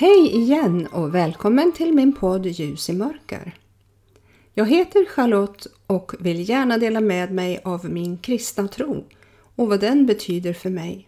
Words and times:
Hej 0.00 0.36
igen 0.36 0.86
och 0.86 1.14
välkommen 1.14 1.72
till 1.72 1.92
min 1.92 2.12
podd 2.12 2.46
Ljus 2.46 2.90
i 2.90 2.92
mörker. 2.92 3.54
Jag 4.54 4.66
heter 4.66 5.04
Charlotte 5.04 5.66
och 5.86 6.14
vill 6.20 6.48
gärna 6.48 6.78
dela 6.78 7.00
med 7.00 7.32
mig 7.32 7.60
av 7.64 7.90
min 7.90 8.18
kristna 8.18 8.68
tro 8.68 9.04
och 9.56 9.68
vad 9.68 9.80
den 9.80 10.06
betyder 10.06 10.52
för 10.52 10.70
mig. 10.70 11.06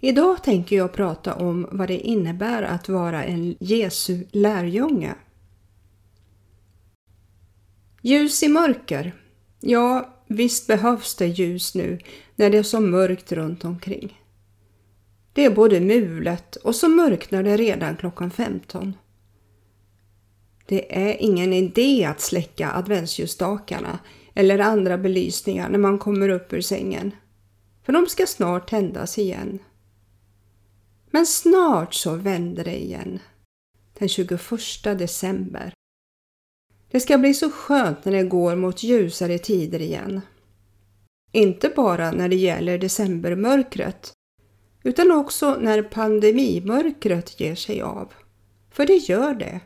Idag 0.00 0.42
tänker 0.42 0.76
jag 0.76 0.92
prata 0.92 1.34
om 1.34 1.68
vad 1.72 1.88
det 1.88 1.98
innebär 1.98 2.62
att 2.62 2.88
vara 2.88 3.24
en 3.24 3.56
Jesu 3.60 4.24
lärjunge. 4.32 5.14
Ljus 8.02 8.42
i 8.42 8.48
mörker. 8.48 9.14
Ja, 9.60 10.14
visst 10.26 10.66
behövs 10.66 11.14
det 11.14 11.26
ljus 11.26 11.74
nu 11.74 11.98
när 12.36 12.50
det 12.50 12.58
är 12.58 12.62
så 12.62 12.80
mörkt 12.80 13.32
runt 13.32 13.64
omkring. 13.64 14.25
Det 15.36 15.44
är 15.44 15.50
både 15.50 15.80
mulet 15.80 16.56
och 16.56 16.74
så 16.74 16.88
mörknar 16.88 17.42
det 17.42 17.56
redan 17.56 17.96
klockan 17.96 18.30
15. 18.30 18.96
Det 20.66 21.08
är 21.08 21.22
ingen 21.22 21.52
idé 21.52 22.04
att 22.04 22.20
släcka 22.20 22.72
adventsljusstakarna 22.72 23.98
eller 24.34 24.58
andra 24.58 24.98
belysningar 24.98 25.68
när 25.68 25.78
man 25.78 25.98
kommer 25.98 26.28
upp 26.28 26.52
ur 26.52 26.60
sängen. 26.60 27.14
För 27.82 27.92
de 27.92 28.06
ska 28.06 28.26
snart 28.26 28.70
tändas 28.70 29.18
igen. 29.18 29.58
Men 31.10 31.26
snart 31.26 31.94
så 31.94 32.14
vänder 32.14 32.64
det 32.64 32.82
igen. 32.82 33.18
Den 33.98 34.08
21 34.08 34.40
december. 34.82 35.72
Det 36.90 37.00
ska 37.00 37.18
bli 37.18 37.34
så 37.34 37.50
skönt 37.50 38.04
när 38.04 38.12
det 38.12 38.22
går 38.22 38.56
mot 38.56 38.82
ljusare 38.82 39.38
tider 39.38 39.80
igen. 39.80 40.20
Inte 41.32 41.72
bara 41.76 42.10
när 42.10 42.28
det 42.28 42.36
gäller 42.36 42.78
decembermörkret 42.78 44.15
utan 44.86 45.10
också 45.10 45.56
när 45.60 45.82
pandemimörkret 45.82 47.40
ger 47.40 47.54
sig 47.54 47.82
av. 47.82 48.12
För 48.70 48.86
det 48.86 48.96
gör 48.96 49.34
det. 49.34 49.60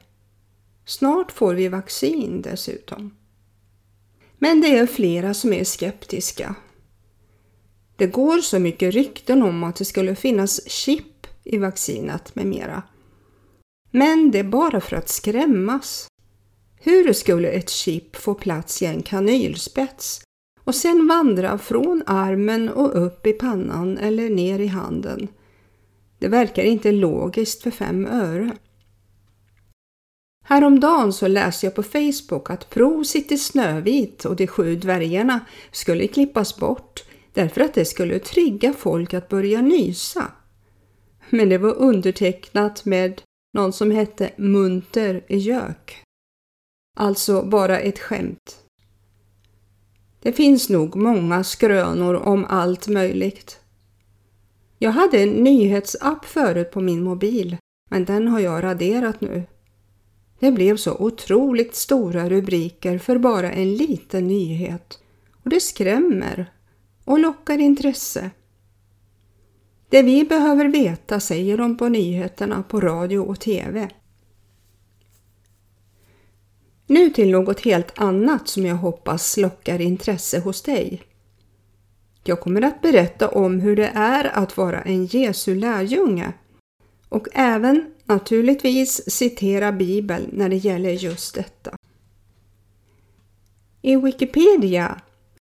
Snart 0.84 1.32
får 1.32 1.54
vi 1.54 1.68
vaccin 1.68 2.42
dessutom. 2.42 3.16
Men 4.38 4.60
det 4.60 4.78
är 4.78 4.86
flera 4.86 5.34
som 5.34 5.52
är 5.52 5.64
skeptiska. 5.64 6.54
Det 7.96 8.06
går 8.06 8.38
så 8.38 8.58
mycket 8.58 8.94
rykten 8.94 9.42
om 9.42 9.64
att 9.64 9.76
det 9.76 9.84
skulle 9.84 10.14
finnas 10.14 10.70
chip 10.70 11.26
i 11.44 11.58
vaccinet 11.58 12.34
med 12.34 12.46
mera. 12.46 12.82
Men 13.90 14.30
det 14.30 14.38
är 14.38 14.44
bara 14.44 14.80
för 14.80 14.96
att 14.96 15.08
skrämmas. 15.08 16.06
Hur 16.76 17.12
skulle 17.12 17.48
ett 17.48 17.70
chip 17.70 18.16
få 18.16 18.34
plats 18.34 18.82
i 18.82 18.86
en 18.86 19.02
kanylspets 19.02 20.22
och 20.70 20.76
sen 20.76 21.06
vandra 21.06 21.58
från 21.58 22.02
armen 22.06 22.68
och 22.68 23.04
upp 23.06 23.26
i 23.26 23.32
pannan 23.32 23.98
eller 23.98 24.30
ner 24.30 24.58
i 24.58 24.66
handen. 24.66 25.28
Det 26.18 26.28
verkar 26.28 26.62
inte 26.62 26.92
logiskt 26.92 27.62
för 27.62 27.70
fem 27.70 28.06
öre. 28.06 28.52
Häromdagen 30.44 31.12
så 31.12 31.28
läste 31.28 31.66
jag 31.66 31.74
på 31.74 31.82
Facebook 31.82 32.50
att 32.50 32.70
Prosit 32.70 33.32
i 33.32 33.38
Snövit 33.38 34.24
och 34.24 34.36
de 34.36 34.46
sju 34.46 34.76
dvärgarna 34.76 35.40
skulle 35.72 36.06
klippas 36.06 36.56
bort 36.56 37.04
därför 37.32 37.60
att 37.60 37.74
det 37.74 37.84
skulle 37.84 38.18
trigga 38.18 38.72
folk 38.72 39.14
att 39.14 39.28
börja 39.28 39.62
nysa. 39.62 40.32
Men 41.30 41.48
det 41.48 41.58
var 41.58 41.74
undertecknat 41.74 42.84
med 42.84 43.22
någon 43.54 43.72
som 43.72 43.90
hette 43.90 44.30
Munter 44.36 45.24
i 45.28 45.36
gök. 45.36 46.04
Alltså 46.96 47.42
bara 47.42 47.78
ett 47.78 47.98
skämt. 47.98 48.64
Det 50.22 50.32
finns 50.32 50.68
nog 50.68 50.96
många 50.96 51.44
skrönor 51.44 52.14
om 52.14 52.44
allt 52.48 52.88
möjligt. 52.88 53.60
Jag 54.78 54.90
hade 54.90 55.22
en 55.22 55.30
nyhetsapp 55.30 56.24
förut 56.24 56.70
på 56.70 56.80
min 56.80 57.02
mobil, 57.02 57.56
men 57.90 58.04
den 58.04 58.28
har 58.28 58.40
jag 58.40 58.64
raderat 58.64 59.20
nu. 59.20 59.42
Det 60.38 60.52
blev 60.52 60.76
så 60.76 60.94
otroligt 60.94 61.74
stora 61.74 62.28
rubriker 62.28 62.98
för 62.98 63.18
bara 63.18 63.52
en 63.52 63.74
liten 63.74 64.26
nyhet 64.26 64.98
och 65.44 65.50
det 65.50 65.60
skrämmer 65.60 66.52
och 67.04 67.18
lockar 67.18 67.58
intresse. 67.58 68.30
Det 69.88 70.02
vi 70.02 70.24
behöver 70.24 70.64
veta 70.64 71.20
säger 71.20 71.58
de 71.58 71.76
på 71.76 71.88
nyheterna 71.88 72.62
på 72.62 72.80
radio 72.80 73.18
och 73.18 73.40
TV. 73.40 73.88
Nu 76.90 77.10
till 77.10 77.30
något 77.30 77.60
helt 77.60 77.98
annat 77.98 78.48
som 78.48 78.66
jag 78.66 78.76
hoppas 78.76 79.36
lockar 79.36 79.80
intresse 79.80 80.40
hos 80.40 80.62
dig. 80.62 81.02
Jag 82.24 82.40
kommer 82.40 82.62
att 82.62 82.82
berätta 82.82 83.28
om 83.28 83.60
hur 83.60 83.76
det 83.76 83.90
är 83.94 84.24
att 84.24 84.56
vara 84.56 84.82
en 84.82 85.06
Jesu 85.06 85.54
lärjunge 85.54 86.32
och 87.08 87.28
även 87.32 87.94
naturligtvis 88.04 89.10
citera 89.10 89.72
Bibeln 89.72 90.30
när 90.32 90.48
det 90.48 90.56
gäller 90.56 90.90
just 90.90 91.34
detta. 91.34 91.76
I 93.82 93.96
Wikipedia 93.96 95.00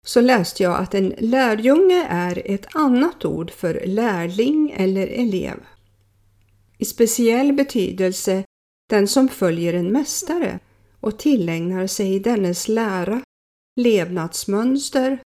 så 0.07 0.21
läste 0.21 0.63
jag 0.63 0.79
att 0.79 0.95
en 0.95 1.15
lärjunge 1.19 2.07
är 2.11 2.43
ett 2.45 2.67
annat 2.75 3.25
ord 3.25 3.51
för 3.51 3.83
lärling 3.87 4.75
eller 4.77 5.07
elev. 5.07 5.61
I 6.79 6.85
speciell 6.85 7.53
betydelse 7.53 8.45
den 8.91 9.09
som 9.09 9.29
följer 9.29 9.75
en 9.75 9.93
mästare 9.93 10.59
och 11.01 11.19
tillägnar 11.19 11.87
sig 11.87 12.21
dennes 12.21 12.69
lära, 12.69 13.23
levnadsmönster, 13.77 15.23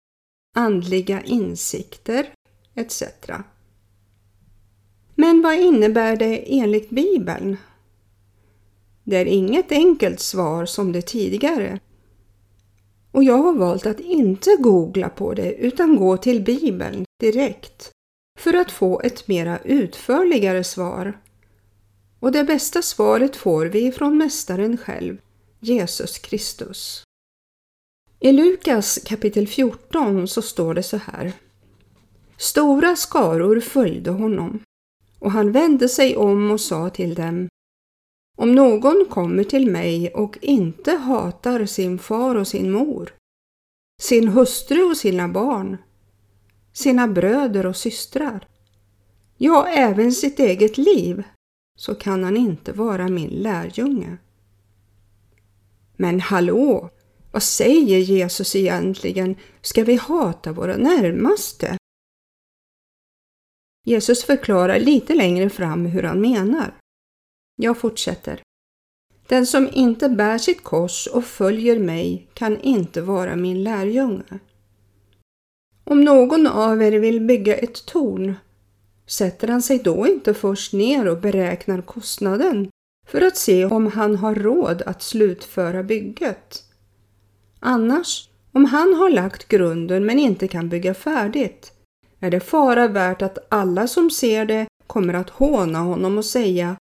andliga 0.56 1.22
insikter 1.22 2.32
etc. 2.74 3.02
Men 5.14 5.42
vad 5.42 5.58
innebär 5.58 6.16
det 6.16 6.58
enligt 6.58 6.90
Bibeln? 6.90 7.56
Det 9.04 9.16
är 9.16 9.24
inget 9.24 9.72
enkelt 9.72 10.20
svar 10.20 10.66
som 10.66 10.92
det 10.92 11.02
tidigare. 11.02 11.80
Och 13.12 13.24
jag 13.24 13.38
har 13.38 13.52
valt 13.52 13.86
att 13.86 14.00
inte 14.00 14.56
googla 14.58 15.08
på 15.08 15.34
det 15.34 15.54
utan 15.54 15.96
gå 15.96 16.16
till 16.16 16.42
Bibeln 16.42 17.04
direkt 17.20 17.90
för 18.38 18.54
att 18.54 18.70
få 18.70 19.00
ett 19.00 19.28
mera 19.28 19.58
utförligare 19.58 20.64
svar. 20.64 21.20
Och 22.20 22.32
det 22.32 22.44
bästa 22.44 22.82
svaret 22.82 23.36
får 23.36 23.66
vi 23.66 23.92
från 23.92 24.18
Mästaren 24.18 24.76
själv 24.76 25.18
Jesus 25.60 26.18
Kristus. 26.18 27.02
I 28.20 28.32
Lukas 28.32 28.98
kapitel 29.04 29.46
14 29.46 30.28
så 30.28 30.42
står 30.42 30.74
det 30.74 30.82
så 30.82 30.96
här. 30.96 31.32
Stora 32.36 32.96
skaror 32.96 33.60
följde 33.60 34.10
honom 34.10 34.60
och 35.18 35.32
han 35.32 35.52
vände 35.52 35.88
sig 35.88 36.16
om 36.16 36.50
och 36.50 36.60
sa 36.60 36.90
till 36.90 37.14
dem 37.14 37.48
Om 38.36 38.54
någon 38.54 39.06
kommer 39.10 39.44
till 39.44 39.70
mig 39.70 40.10
och 40.14 40.38
inte 40.40 40.90
hatar 40.92 41.66
sin 41.66 41.98
far 41.98 42.34
och 42.34 42.48
sin 42.48 42.70
mor, 42.70 43.14
sin 44.02 44.28
hustru 44.28 44.82
och 44.82 44.96
sina 44.96 45.28
barn, 45.28 45.76
sina 46.72 47.08
bröder 47.08 47.66
och 47.66 47.76
systrar, 47.76 48.48
ja, 49.36 49.68
även 49.68 50.12
sitt 50.12 50.38
eget 50.38 50.78
liv, 50.78 51.22
så 51.78 51.94
kan 51.94 52.24
han 52.24 52.36
inte 52.36 52.72
vara 52.72 53.08
min 53.08 53.30
lärjunge. 53.30 54.18
Men 56.00 56.20
hallå, 56.20 56.90
vad 57.32 57.42
säger 57.42 57.98
Jesus 57.98 58.56
egentligen? 58.56 59.36
Ska 59.60 59.84
vi 59.84 59.94
hata 59.94 60.52
våra 60.52 60.76
närmaste? 60.76 61.76
Jesus 63.84 64.24
förklarar 64.24 64.78
lite 64.78 65.14
längre 65.14 65.50
fram 65.50 65.86
hur 65.86 66.02
han 66.02 66.20
menar. 66.20 66.74
Jag 67.56 67.78
fortsätter. 67.78 68.42
Den 69.28 69.46
som 69.46 69.68
inte 69.72 70.08
bär 70.08 70.38
sitt 70.38 70.64
kors 70.64 71.06
och 71.06 71.24
följer 71.24 71.78
mig 71.78 72.28
kan 72.34 72.60
inte 72.60 73.00
vara 73.00 73.36
min 73.36 73.62
lärjunge. 73.62 74.38
Om 75.84 76.04
någon 76.04 76.46
av 76.46 76.82
er 76.82 76.92
vill 76.92 77.20
bygga 77.20 77.56
ett 77.56 77.86
torn, 77.86 78.34
sätter 79.06 79.48
han 79.48 79.62
sig 79.62 79.78
då 79.78 80.06
inte 80.06 80.34
först 80.34 80.72
ner 80.72 81.08
och 81.08 81.20
beräknar 81.20 81.82
kostnaden 81.82 82.70
för 83.08 83.20
att 83.20 83.36
se 83.36 83.64
om 83.64 83.86
han 83.86 84.16
har 84.16 84.34
råd 84.34 84.82
att 84.82 85.02
slutföra 85.02 85.82
bygget. 85.82 86.62
Annars, 87.60 88.28
om 88.52 88.64
han 88.64 88.94
har 88.94 89.10
lagt 89.10 89.48
grunden 89.48 90.06
men 90.06 90.18
inte 90.18 90.48
kan 90.48 90.68
bygga 90.68 90.94
färdigt, 90.94 91.72
är 92.20 92.30
det 92.30 92.40
fara 92.40 92.88
värt 92.88 93.22
att 93.22 93.38
alla 93.48 93.86
som 93.86 94.10
ser 94.10 94.46
det 94.46 94.66
kommer 94.86 95.14
att 95.14 95.30
håna 95.30 95.78
honom 95.78 96.18
och 96.18 96.24
säga 96.24 96.76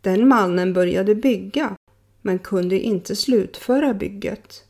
den 0.00 0.28
mannen 0.28 0.72
började 0.72 1.14
bygga 1.14 1.76
men 2.22 2.38
kunde 2.38 2.80
inte 2.80 3.16
slutföra 3.16 3.94
bygget. 3.94 4.64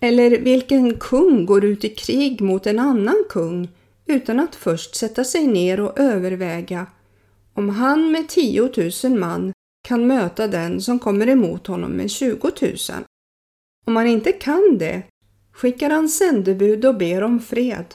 Eller 0.00 0.30
vilken 0.30 0.94
kung 0.94 1.46
går 1.46 1.64
ut 1.64 1.84
i 1.84 1.88
krig 1.88 2.40
mot 2.40 2.66
en 2.66 2.78
annan 2.78 3.24
kung 3.28 3.68
utan 4.06 4.40
att 4.40 4.54
först 4.54 4.96
sätta 4.96 5.24
sig 5.24 5.46
ner 5.46 5.80
och 5.80 5.98
överväga 5.98 6.86
om 7.58 7.68
han 7.68 8.12
med 8.12 8.28
10 8.28 8.70
000 9.04 9.18
man 9.18 9.52
kan 9.88 10.06
möta 10.06 10.48
den 10.48 10.80
som 10.80 10.98
kommer 10.98 11.28
emot 11.28 11.66
honom 11.66 11.90
med 11.90 12.10
20 12.10 12.50
000. 12.62 12.74
Om 13.86 13.96
han 13.96 14.06
inte 14.06 14.32
kan 14.32 14.78
det 14.78 15.02
skickar 15.52 15.90
han 15.90 16.08
sändebud 16.08 16.84
och 16.84 16.98
ber 16.98 17.22
om 17.22 17.40
fred 17.40 17.94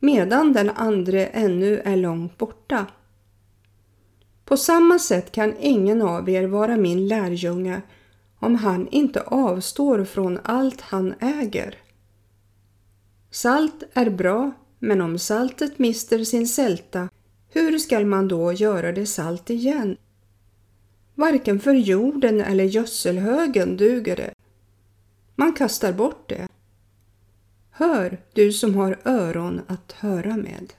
medan 0.00 0.52
den 0.52 0.70
andre 0.70 1.26
ännu 1.26 1.78
är 1.84 1.96
långt 1.96 2.38
borta. 2.38 2.86
På 4.44 4.56
samma 4.56 4.98
sätt 4.98 5.32
kan 5.32 5.54
ingen 5.60 6.02
av 6.02 6.28
er 6.28 6.44
vara 6.44 6.76
min 6.76 7.08
lärjunge 7.08 7.82
om 8.38 8.54
han 8.54 8.88
inte 8.88 9.20
avstår 9.20 10.04
från 10.04 10.38
allt 10.42 10.80
han 10.80 11.14
äger. 11.20 11.78
Salt 13.30 13.82
är 13.94 14.10
bra, 14.10 14.52
men 14.78 15.00
om 15.00 15.18
saltet 15.18 15.78
mister 15.78 16.24
sin 16.24 16.48
sälta, 16.48 17.08
hur 17.52 17.78
skall 17.78 18.06
man 18.06 18.28
då 18.28 18.52
göra 18.52 18.92
det 18.92 19.06
salt 19.06 19.50
igen? 19.50 19.96
Varken 21.14 21.60
för 21.60 21.74
jorden 21.74 22.40
eller 22.40 22.64
gödselhögen 22.64 23.76
duger 23.76 24.16
det. 24.16 24.34
Man 25.34 25.52
kastar 25.52 25.92
bort 25.92 26.28
det. 26.28 26.48
Hör, 27.70 28.18
du 28.32 28.52
som 28.52 28.74
har 28.74 28.98
öron 29.04 29.60
att 29.66 29.92
höra 29.92 30.36
med. 30.36 30.72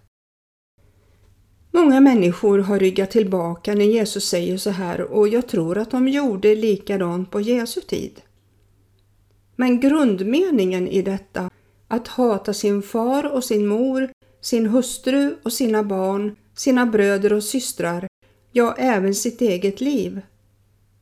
Många 1.72 2.00
människor 2.00 2.60
har 2.60 2.80
ryggat 2.80 3.12
tillbaka 3.12 3.76
när 3.76 3.86
Jesus 3.86 4.26
säger 4.26 4.58
så 4.58 4.70
här 4.70 5.02
och 5.02 5.28
jag 5.28 5.48
tror 5.48 5.78
att 5.78 5.92
de 5.92 6.08
gjorde 6.08 6.56
likadant 6.56 7.32
på 7.32 7.42
Jesu 7.42 7.82
tid. 7.82 8.22
Men 9.56 9.80
grundmeningen 9.80 10.88
i 10.88 11.02
detta, 11.02 11.50
att 11.88 12.08
hata 12.08 12.54
sin 12.54 12.82
far 12.82 13.34
och 13.34 13.44
sin 13.44 13.68
mor, 13.68 14.12
sin 14.42 14.68
hustru 14.68 15.36
och 15.44 15.54
sina 15.54 15.84
barn, 15.84 16.36
sina 16.62 16.86
bröder 16.86 17.34
och 17.34 17.44
systrar, 17.44 18.08
ja 18.52 18.76
även 18.78 19.16
sitt 19.16 19.42
eget 19.42 19.82
liv, 19.82 20.22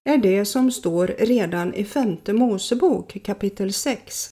är 0.04 0.18
det 0.18 0.46
som 0.46 0.72
står 0.72 1.08
redan 1.08 1.74
i 1.74 1.86
femte 1.86 2.34
Mosebok 2.34 3.24
kapitel 3.24 3.74
6. 3.74 4.30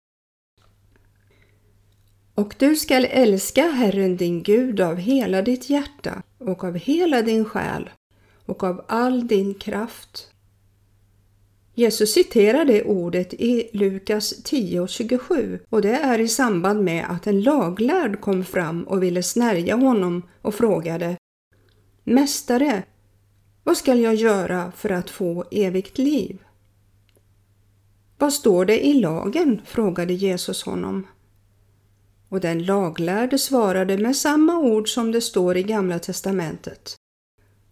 Och 2.36 2.56
du 2.60 2.76
skall 2.76 3.06
älska 3.06 3.62
Herren 3.62 4.18
din 4.18 4.44
Gud 4.44 4.82
av 4.82 4.96
hela 4.96 5.42
ditt 5.42 5.70
hjärta 5.70 6.24
och 6.38 6.64
av 6.64 6.76
hela 6.76 7.22
din 7.22 7.46
själ 7.46 7.90
och 8.46 8.64
av 8.64 8.86
all 8.88 9.28
din 9.28 9.54
kraft. 9.54 10.35
Jesus 11.78 12.14
citerar 12.14 12.66
det 12.66 12.84
ordet 12.84 13.34
i 13.34 13.70
Lukas 13.74 14.44
10.27 14.44 15.60
och 15.70 15.82
det 15.82 15.96
är 15.96 16.20
i 16.20 16.28
samband 16.28 16.84
med 16.84 17.06
att 17.10 17.28
en 17.28 17.42
laglärd 17.42 18.22
kom 18.22 18.44
fram 18.44 18.84
och 18.84 19.04
ville 19.04 19.24
snärja 19.24 19.76
honom 19.76 20.22
och 20.42 20.56
frågade 20.56 21.18
Mästare, 22.04 22.84
vad 23.64 23.78
skall 23.78 24.00
jag 24.00 24.16
göra 24.16 24.72
för 24.76 24.90
att 24.90 25.10
få 25.10 25.46
evigt 25.52 25.98
liv? 25.98 26.38
Vad 28.18 28.34
står 28.34 28.66
det 28.66 28.86
i 28.86 28.94
lagen? 28.94 29.62
frågade 29.66 30.14
Jesus 30.14 30.64
honom. 30.64 31.08
Och 32.30 32.40
den 32.40 32.66
laglärde 32.66 33.38
svarade 33.38 33.98
med 33.98 34.16
samma 34.16 34.58
ord 34.58 34.94
som 34.94 35.12
det 35.12 35.22
står 35.22 35.58
i 35.58 35.64
Gamla 35.64 36.00
testamentet. 36.00 36.96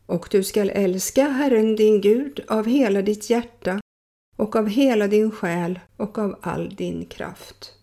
Och 0.06 0.28
du 0.32 0.44
skall 0.44 0.70
älska 0.70 1.30
Herren 1.30 1.76
din 1.76 2.02
Gud 2.02 2.44
av 2.48 2.66
hela 2.66 3.02
ditt 3.02 3.30
hjärta 3.30 3.80
och 4.44 4.56
av 4.56 4.68
hela 4.68 5.08
din 5.08 5.32
själ 5.32 5.80
och 5.98 6.18
av 6.18 6.40
all 6.42 6.76
din 6.76 7.06
kraft. 7.06 7.74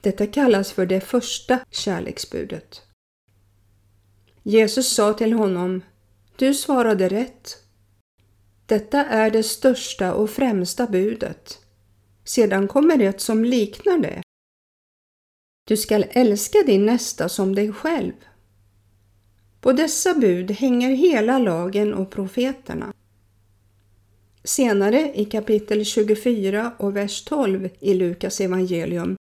Detta 0.00 0.26
kallas 0.26 0.72
för 0.72 0.86
det 0.86 1.00
första 1.00 1.58
kärleksbudet. 1.70 2.82
Jesus 4.42 4.94
sa 4.94 5.12
till 5.12 5.32
honom, 5.32 5.82
du 6.36 6.54
svarade 6.54 7.08
rätt. 7.08 7.56
Detta 8.66 9.04
är 9.04 9.30
det 9.30 9.42
största 9.42 10.14
och 10.14 10.30
främsta 10.30 10.86
budet. 10.86 11.58
Sedan 12.24 12.68
kommer 12.68 13.02
ett 13.02 13.20
som 13.20 13.44
liknar 13.44 13.98
det. 13.98 14.22
Du 15.68 15.76
skall 15.76 16.04
älska 16.10 16.58
din 16.66 16.86
nästa 16.86 17.28
som 17.28 17.54
dig 17.54 17.72
själv. 17.72 18.12
På 19.60 19.72
dessa 19.72 20.14
bud 20.14 20.50
hänger 20.50 20.90
hela 20.90 21.38
lagen 21.38 21.94
och 21.94 22.10
profeterna. 22.10 22.92
Senare 24.46 25.12
i 25.14 25.24
kapitel 25.24 25.84
24 25.84 26.72
och 26.78 26.96
vers 26.96 27.24
12 27.24 27.68
i 27.80 27.94
Lukas 27.94 28.40
evangelium 28.40 29.16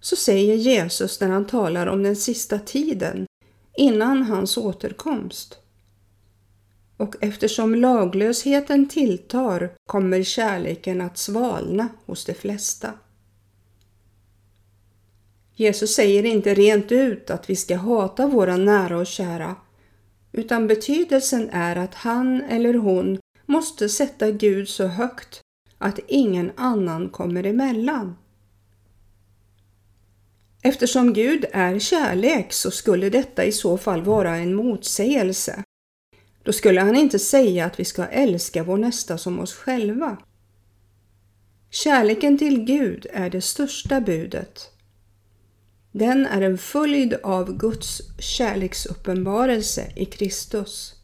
så 0.00 0.16
säger 0.16 0.54
Jesus 0.54 1.20
när 1.20 1.28
han 1.28 1.46
talar 1.46 1.86
om 1.86 2.02
den 2.02 2.16
sista 2.16 2.58
tiden 2.58 3.26
innan 3.76 4.22
hans 4.22 4.56
återkomst. 4.56 5.58
Och 6.96 7.14
eftersom 7.20 7.74
laglösheten 7.74 8.88
tilltar 8.88 9.72
kommer 9.86 10.22
kärleken 10.22 11.00
att 11.00 11.18
svalna 11.18 11.88
hos 12.06 12.24
de 12.24 12.34
flesta. 12.34 12.92
Jesus 15.54 15.94
säger 15.94 16.24
inte 16.24 16.54
rent 16.54 16.92
ut 16.92 17.30
att 17.30 17.50
vi 17.50 17.56
ska 17.56 17.76
hata 17.76 18.26
våra 18.26 18.56
nära 18.56 18.98
och 18.98 19.06
kära, 19.06 19.56
utan 20.32 20.66
betydelsen 20.66 21.50
är 21.52 21.76
att 21.76 21.94
han 21.94 22.42
eller 22.42 22.74
hon 22.74 23.18
måste 23.50 23.88
sätta 23.88 24.30
Gud 24.30 24.68
så 24.68 24.86
högt 24.86 25.40
att 25.78 25.98
ingen 26.08 26.52
annan 26.56 27.08
kommer 27.08 27.46
emellan. 27.46 28.16
Eftersom 30.62 31.12
Gud 31.12 31.44
är 31.52 31.78
kärlek 31.78 32.52
så 32.52 32.70
skulle 32.70 33.10
detta 33.10 33.44
i 33.44 33.52
så 33.52 33.78
fall 33.78 34.02
vara 34.02 34.36
en 34.36 34.54
motsägelse. 34.54 35.64
Då 36.42 36.52
skulle 36.52 36.80
han 36.80 36.96
inte 36.96 37.18
säga 37.18 37.66
att 37.66 37.80
vi 37.80 37.84
ska 37.84 38.06
älska 38.06 38.62
vår 38.62 38.76
nästa 38.76 39.18
som 39.18 39.40
oss 39.40 39.54
själva. 39.54 40.16
Kärleken 41.70 42.38
till 42.38 42.64
Gud 42.64 43.06
är 43.12 43.30
det 43.30 43.40
största 43.40 44.00
budet. 44.00 44.70
Den 45.92 46.26
är 46.26 46.42
en 46.42 46.58
följd 46.58 47.14
av 47.14 47.58
Guds 47.58 48.02
kärleksuppenbarelse 48.18 49.92
i 49.96 50.04
Kristus. 50.04 50.99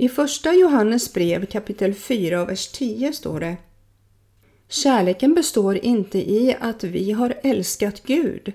I 0.00 0.08
första 0.08 0.54
Johannes 0.54 1.12
brev 1.12 1.46
kapitel 1.46 1.94
4 1.94 2.42
och 2.42 2.48
vers 2.48 2.68
10 2.68 3.12
står 3.12 3.40
det 3.40 3.56
Kärleken 4.68 5.34
består 5.34 5.76
inte 5.76 6.18
i 6.18 6.56
att 6.60 6.84
vi 6.84 7.12
har 7.12 7.34
älskat 7.42 8.02
Gud, 8.02 8.52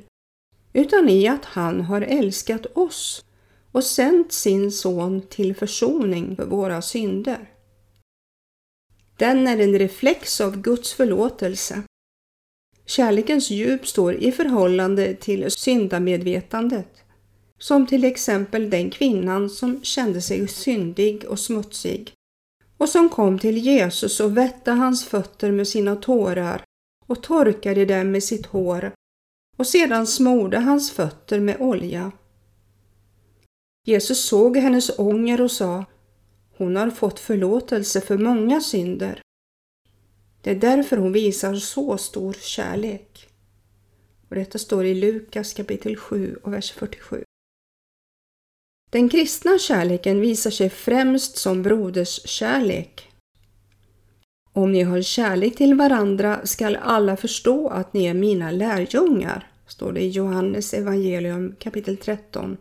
utan 0.74 1.10
i 1.10 1.28
att 1.28 1.45
han 1.45 1.81
har 1.81 2.01
älskat 2.01 2.66
oss 2.78 3.25
och 3.72 3.84
sänt 3.84 4.31
sin 4.31 4.72
son 4.72 5.22
till 5.22 5.56
försoning 5.56 6.36
för 6.36 6.45
våra 6.45 6.81
synder. 6.81 7.50
Den 9.18 9.48
är 9.48 9.60
en 9.60 9.80
reflex 9.80 10.42
av 10.42 10.62
Guds 10.62 10.94
förlåtelse. 10.94 11.84
Kärlekens 12.86 13.50
djup 13.50 13.88
står 13.88 14.13
i 14.13 14.32
förhållande 14.32 15.13
till 15.13 15.51
syndamedvetandet 15.51 17.02
som 17.63 17.88
till 17.88 18.03
exempel 18.03 18.70
den 18.70 18.91
kvinnan 18.91 19.50
som 19.50 19.84
kände 19.84 20.22
sig 20.22 20.48
syndig 20.48 21.25
och 21.25 21.39
smutsig 21.39 22.13
och 22.77 22.89
som 22.89 23.10
kom 23.10 23.39
till 23.39 23.58
Jesus 23.58 24.20
och 24.20 24.38
vätte 24.38 24.72
hans 24.72 25.05
fötter 25.05 25.51
med 25.51 25.67
sina 25.67 25.96
tårar 25.96 26.63
och 27.08 27.24
torkade 27.24 27.86
dem 27.86 28.12
med 28.12 28.24
sitt 28.24 28.46
hår 28.46 28.91
och 29.58 29.67
sedan 29.67 30.08
smorde 30.08 30.60
hans 30.60 30.91
fötter 30.91 31.39
med 31.39 31.62
olja. 31.62 32.12
Jesus 33.86 34.25
såg 34.25 34.58
hennes 34.58 35.00
ånger 35.00 35.41
och 35.41 35.51
sa 35.51 35.86
Hon 36.58 36.75
har 36.75 36.89
fått 36.89 37.20
förlåtelse 37.20 38.01
för 38.01 38.17
många 38.17 38.62
synder. 38.62 39.22
Det 40.41 40.51
är 40.51 40.55
därför 40.55 40.98
hon 40.98 41.13
visar 41.13 41.55
så 41.55 41.98
stor 41.98 42.34
kärlek. 42.34 43.29
Och 44.29 44.36
detta 44.36 44.58
står 44.58 44.86
i 44.86 44.96
Lukas 44.96 45.53
kapitel 45.53 45.98
7 45.98 46.36
och 46.43 46.53
vers 46.53 46.72
47. 46.72 47.23
Den 48.93 49.09
kristna 49.09 49.59
kärleken 49.59 50.21
visar 50.21 50.51
sig 50.51 50.69
främst 50.69 51.38
som 51.38 51.63
broderskärlek. 51.63 53.12
Om 54.51 54.71
ni 54.71 54.83
har 54.83 55.01
kärlek 55.01 55.55
till 55.55 55.73
varandra 55.73 56.45
skall 56.45 56.75
alla 56.81 57.17
förstå 57.17 57.69
att 57.69 57.93
ni 57.93 58.05
är 58.05 58.13
mina 58.13 58.51
lärjungar, 58.51 59.47
står 59.67 59.91
det 59.93 60.01
i 60.01 60.09
Johannes 60.09 60.73
evangelium 60.73 61.55
kapitel 61.59 61.97
13. 61.97 62.57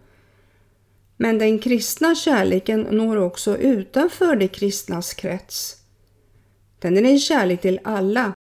Men 1.17 1.39
den 1.39 1.59
kristna 1.59 2.15
kärleken 2.15 2.81
når 2.81 3.17
också 3.17 3.57
utanför 3.57 4.37
de 4.37 4.49
kristnas 4.49 5.15
krets. 5.15 5.77
Den 6.79 6.97
är 6.97 7.05
en 7.05 7.19
kärlek 7.19 7.61
till 7.61 7.81
alla. 7.85 8.35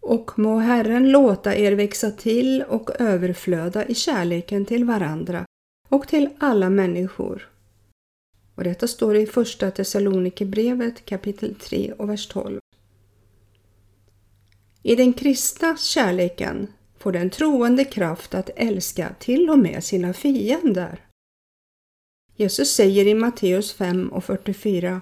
Och 0.00 0.38
må 0.38 0.58
Herren 0.58 1.10
låta 1.10 1.56
er 1.56 1.72
växa 1.72 2.10
till 2.10 2.64
och 2.68 2.90
överflöda 3.00 3.86
i 3.86 3.94
kärleken 3.94 4.66
till 4.66 4.84
varandra 4.84 5.44
och 5.90 6.08
till 6.08 6.28
alla 6.38 6.70
människor. 6.70 7.50
Och 8.54 8.64
detta 8.64 8.88
står 8.88 9.16
i 9.16 9.26
Första 9.26 9.70
Thessalonikerbrevet 9.70 11.04
kapitel 11.04 11.54
3 11.54 11.92
och 11.92 12.10
vers 12.10 12.28
12. 12.28 12.60
I 14.82 14.96
den 14.96 15.12
kristna 15.12 15.76
kärleken 15.76 16.72
får 16.98 17.12
den 17.12 17.30
troende 17.30 17.84
kraft 17.84 18.34
att 18.34 18.50
älska 18.56 19.14
till 19.18 19.50
och 19.50 19.58
med 19.58 19.84
sina 19.84 20.12
fiender. 20.12 21.04
Jesus 22.36 22.74
säger 22.74 23.06
i 23.06 23.14
Matteus 23.14 23.72
5 23.72 24.08
och 24.08 24.24
44 24.24 25.00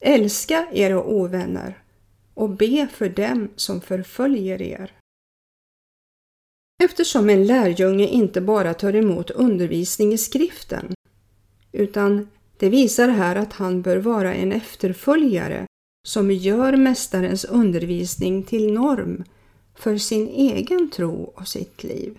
Älska 0.00 0.68
era 0.72 1.04
ovänner 1.04 1.82
och 2.34 2.50
be 2.50 2.88
för 2.92 3.08
dem 3.08 3.48
som 3.56 3.80
förföljer 3.80 4.62
er. 4.62 4.97
Eftersom 6.84 7.30
en 7.30 7.46
lärjunge 7.46 8.06
inte 8.06 8.40
bara 8.40 8.74
tar 8.74 8.96
emot 8.96 9.30
undervisning 9.30 10.12
i 10.12 10.18
skriften 10.18 10.94
utan 11.72 12.28
Det 12.58 12.68
visar 12.68 13.08
här 13.08 13.36
att 13.36 13.52
han 13.52 13.82
bör 13.82 13.96
vara 13.96 14.34
en 14.34 14.52
efterföljare 14.52 15.66
som 16.08 16.30
gör 16.30 16.76
Mästarens 16.76 17.44
undervisning 17.44 18.42
till 18.42 18.72
norm 18.72 19.24
för 19.74 19.96
sin 19.96 20.28
egen 20.28 20.90
tro 20.90 21.32
och 21.36 21.48
sitt 21.48 21.84
liv. 21.84 22.18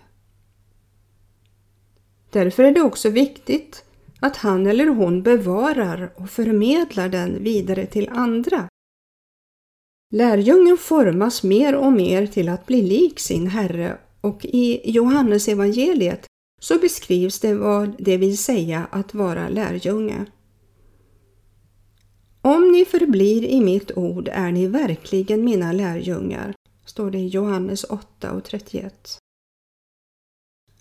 Därför 2.30 2.64
är 2.64 2.72
det 2.72 2.82
också 2.82 3.10
viktigt 3.10 3.86
att 4.20 4.38
han 4.38 4.68
eller 4.68 4.88
hon 4.88 5.24
bevarar 5.24 6.12
och 6.16 6.30
förmedlar 6.30 7.10
den 7.10 7.44
vidare 7.44 7.86
till 7.86 8.10
andra. 8.10 8.68
Lärjungen 10.14 10.78
formas 10.78 11.44
mer 11.44 11.76
och 11.76 11.92
mer 11.92 12.28
till 12.28 12.50
att 12.50 12.66
bli 12.66 12.82
lik 12.82 13.20
sin 13.20 13.48
Herre 13.48 13.98
och 14.22 14.46
i 14.46 14.92
Johannes 14.92 15.48
evangeliet 15.48 16.26
så 16.62 16.80
beskrivs 16.80 17.40
det 17.40 17.56
vad 17.56 17.96
det 18.00 18.18
vill 18.18 18.38
säga 18.38 18.88
att 18.92 19.14
vara 19.14 19.50
lärjunge. 19.50 20.26
Om 22.42 22.72
ni 22.72 22.86
förblir 22.86 23.46
i 23.46 23.62
mitt 23.62 23.92
ord 23.98 24.30
är 24.32 24.52
ni 24.52 24.68
verkligen 24.68 25.46
mina 25.46 25.72
lärjungar, 25.72 26.54
står 26.86 27.12
det 27.12 27.18
i 27.18 27.28
Johannes 27.28 27.84
8 27.84 28.32
och 28.32 28.44
31. 28.44 29.18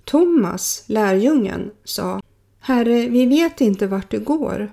Thomas, 0.05 0.85
lärjungen, 0.87 1.71
sa 1.85 2.21
Herre, 2.61 3.09
vi 3.09 3.27
vet 3.27 3.61
inte 3.61 3.87
vart 3.87 4.11
du 4.11 4.21
går. 4.21 4.73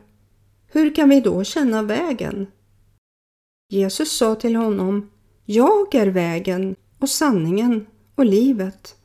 Hur 0.67 0.95
kan 0.95 1.10
vi 1.10 1.22
då 1.22 1.43
känna 1.43 1.81
vägen? 1.81 2.48
Jesus 3.69 4.12
sa 4.12 4.36
till 4.36 4.55
honom 4.55 5.12
Jag 5.45 5.95
är 5.95 6.07
vägen 6.07 6.75
och 7.00 7.10
sanningen 7.10 7.86
och 8.15 8.25
livet. 8.25 8.95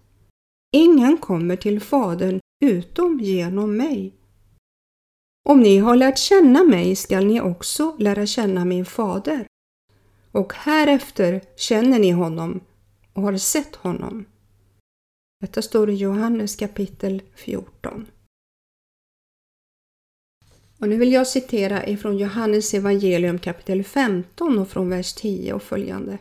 Ingen 0.73 1.19
kommer 1.19 1.57
till 1.57 1.81
Fadern 1.81 2.41
utom 2.65 3.21
genom 3.21 3.77
mig. 3.77 4.15
Om 5.49 5.61
ni 5.61 5.79
har 5.79 5.97
lärt 5.97 6.19
känna 6.19 6.65
mig 6.65 6.97
skall 6.97 7.27
ni 7.27 7.41
också 7.41 7.97
lära 7.99 8.27
känna 8.27 8.65
min 8.65 8.85
fader. 8.85 9.47
Och 10.33 10.55
härefter 10.55 11.43
känner 11.57 11.99
ni 11.99 12.11
honom 12.11 12.61
och 13.13 13.23
har 13.23 13.37
sett 13.37 13.77
honom. 13.77 14.25
Detta 15.41 15.63
står 15.63 15.91
i 15.91 15.95
Johannes 15.95 16.57
kapitel 16.57 17.23
14. 17.35 18.07
Och 20.79 20.89
nu 20.89 20.97
vill 20.97 21.13
jag 21.13 21.27
citera 21.27 21.87
ifrån 21.87 22.19
Johannes 22.19 22.75
evangelium 22.75 23.39
kapitel 23.39 23.85
15 23.85 24.59
och 24.59 24.69
från 24.69 24.89
vers 24.89 25.13
10 25.13 25.53
och 25.53 25.63
följande. 25.63 26.19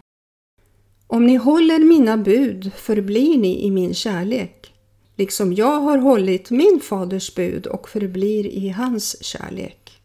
Om 1.11 1.25
ni 1.25 1.35
håller 1.35 1.79
mina 1.79 2.17
bud 2.17 2.73
förblir 2.73 3.37
ni 3.37 3.65
i 3.65 3.71
min 3.71 3.93
kärlek, 3.93 4.73
liksom 5.15 5.53
jag 5.53 5.79
har 5.79 5.97
hållit 5.97 6.51
min 6.51 6.79
faders 6.83 7.35
bud 7.35 7.67
och 7.67 7.89
förblir 7.89 8.45
i 8.47 8.69
hans 8.69 9.23
kärlek. 9.23 10.01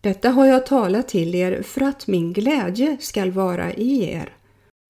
Detta 0.00 0.30
har 0.30 0.46
jag 0.46 0.66
talat 0.66 1.08
till 1.08 1.34
er 1.34 1.62
för 1.62 1.80
att 1.80 2.06
min 2.06 2.32
glädje 2.32 2.96
skall 3.00 3.30
vara 3.30 3.74
i 3.74 4.04
er 4.04 4.36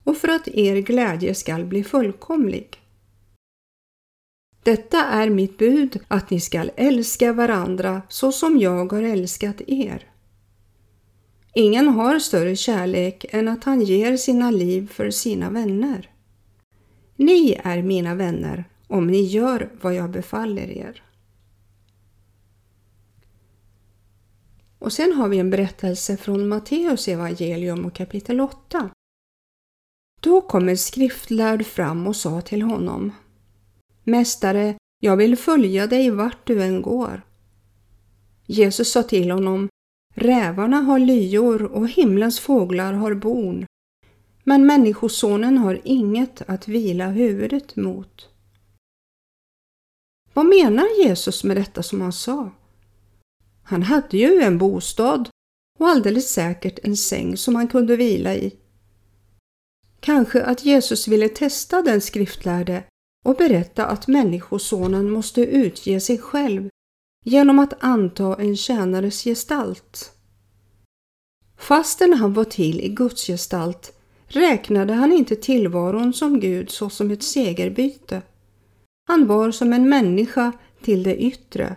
och 0.05 0.17
för 0.17 0.29
att 0.29 0.49
er 0.49 0.77
glädje 0.77 1.35
skall 1.35 1.65
bli 1.65 1.85
fullkomlig. 1.85 2.77
Detta 4.63 5.05
är 5.05 5.31
mitt 5.31 5.59
bud, 5.59 6.01
att 6.09 6.31
ni 6.31 6.41
skall 6.41 6.71
älska 6.77 7.33
varandra 7.33 8.03
så 8.09 8.33
som 8.33 8.59
jag 8.59 8.93
har 8.93 9.03
älskat 9.03 9.61
er. 9.67 10.14
Ingen 11.55 11.89
har 11.89 12.19
större 12.19 12.57
kärlek 12.57 13.27
än 13.31 13.49
att 13.49 13.65
han 13.65 13.81
ger 13.81 14.17
sina 14.17 14.51
liv 14.51 14.89
för 14.93 15.11
sina 15.11 15.51
vänner. 15.51 16.11
Ni 17.17 17.61
är 17.65 17.83
mina 17.83 18.15
vänner 18.15 18.65
om 18.87 19.07
ni 19.07 19.23
gör 19.23 19.71
vad 19.81 19.95
jag 19.95 20.11
befaller 20.11 20.71
er. 20.71 21.03
Och 24.79 24.93
sen 24.93 25.13
har 25.13 25.29
vi 25.29 25.39
en 25.39 25.51
berättelse 25.51 26.17
från 26.17 26.49
Matteus 26.49 27.09
evangelium 27.09 27.85
och 27.85 27.95
kapitel 27.95 28.41
8. 28.41 28.91
Då 30.21 30.41
kom 30.41 30.69
en 30.69 30.79
skriftlärd 30.79 31.67
fram 31.67 32.07
och 32.07 32.17
sa 32.17 32.41
till 32.41 32.63
honom 32.63 33.13
Mästare, 34.05 34.75
jag 35.01 35.17
vill 35.17 35.37
följa 35.37 35.87
dig 35.87 36.11
vart 36.11 36.47
du 36.47 36.63
än 36.63 36.83
går. 36.83 37.23
Jesus 38.47 38.93
sa 38.93 39.03
till 39.03 39.31
honom 39.31 39.69
Rävarna 40.15 40.77
har 40.77 40.99
lyor 40.99 41.63
och 41.63 41.89
himlens 41.89 42.41
fåglar 42.41 42.93
har 42.93 43.15
bon, 43.15 43.67
men 44.45 44.67
Människosonen 44.67 45.59
har 45.59 45.81
inget 45.85 46.43
att 46.47 46.69
vila 46.69 47.07
huvudet 47.07 47.77
mot. 47.77 48.29
Vad 50.35 50.47
menar 50.47 51.05
Jesus 51.05 51.45
med 51.45 51.57
detta 51.57 51.83
som 51.83 52.01
han 52.01 52.13
sa? 52.13 52.51
Han 53.63 53.83
hade 53.83 54.19
ju 54.19 54.41
en 54.41 54.59
bostad 54.59 55.29
och 55.79 55.89
alldeles 55.89 56.29
säkert 56.33 56.79
en 56.83 56.97
säng 56.97 57.37
som 57.37 57.55
han 57.55 57.69
kunde 57.69 57.97
vila 57.97 58.35
i. 58.35 58.57
Kanske 60.01 60.43
att 60.43 60.65
Jesus 60.65 61.09
ville 61.09 61.29
testa 61.29 61.83
den 61.83 62.01
skriftlärde 62.01 62.85
och 63.25 63.37
berätta 63.37 63.87
att 63.87 64.09
Människosonen 64.09 65.11
måste 65.11 65.41
utge 65.41 66.01
sig 66.01 66.19
själv 66.19 66.69
genom 67.25 67.59
att 67.59 67.75
anta 67.81 68.37
en 68.37 68.57
tjänares 68.57 69.25
gestalt. 69.25 70.13
Fastän 71.57 72.13
han 72.13 72.33
var 72.33 72.45
till 72.45 72.81
i 72.81 72.89
Guds 72.89 73.27
gestalt 73.27 73.99
räknade 74.27 74.93
han 74.93 75.13
inte 75.13 75.37
tillvaron 75.37 76.13
som 76.13 76.41
Gud 76.41 76.71
såsom 76.71 77.11
ett 77.11 77.23
segerbyte. 77.23 78.23
Han 79.09 79.27
var 79.27 79.51
som 79.51 79.73
en 79.73 79.89
människa 79.89 80.53
till 80.83 81.03
det 81.03 81.17
yttre 81.17 81.77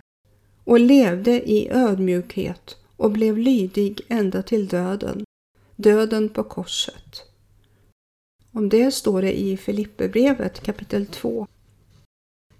och 0.64 0.80
levde 0.80 1.50
i 1.50 1.68
ödmjukhet 1.70 2.76
och 2.96 3.10
blev 3.10 3.38
lydig 3.38 4.00
ända 4.08 4.42
till 4.42 4.68
döden, 4.68 5.24
döden 5.76 6.28
på 6.28 6.44
korset. 6.44 7.22
Om 8.52 8.68
det 8.68 8.90
står 8.90 9.22
det 9.22 9.40
i 9.40 9.56
Filipperbrevet 9.56 10.60
kapitel 10.62 11.06
2. 11.06 11.46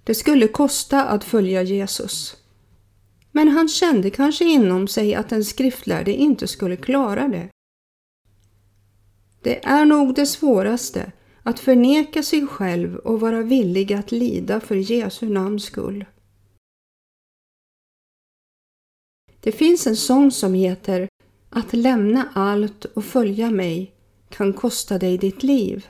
Det 0.05 0.15
skulle 0.15 0.49
kosta 0.49 1.05
att 1.05 1.25
följa 1.25 1.63
Jesus. 1.63 2.37
Men 3.39 3.49
han 3.49 3.69
kände 3.69 4.11
kanske 4.11 4.45
inom 4.45 4.89
sig 4.89 5.15
att 5.15 5.29
den 5.29 5.45
skriftlärde 5.45 6.13
inte 6.13 6.49
skulle 6.49 6.77
klara 6.77 7.29
det. 7.29 7.49
Det 9.43 9.65
är 9.65 9.85
nog 9.85 10.15
det 10.15 10.27
svåraste, 10.27 11.13
att 11.43 11.61
förneka 11.61 12.23
sig 12.23 12.47
själv 12.47 12.97
och 12.97 13.21
vara 13.21 13.43
villig 13.43 13.93
att 13.93 14.13
lida 14.13 14.61
för 14.61 14.75
Jesu 14.75 15.29
namns 15.29 15.65
skull. 15.65 16.05
Det 19.41 19.53
finns 19.53 19.87
en 19.87 19.97
sång 19.97 20.31
som 20.31 20.55
heter 20.55 21.09
Att 21.51 21.73
lämna 21.73 22.29
allt 22.35 22.85
och 22.85 23.05
följa 23.05 23.51
mig 23.51 23.93
kan 24.29 24.53
kosta 24.53 24.99
dig 24.99 25.19
ditt 25.19 25.43
liv, 25.43 25.87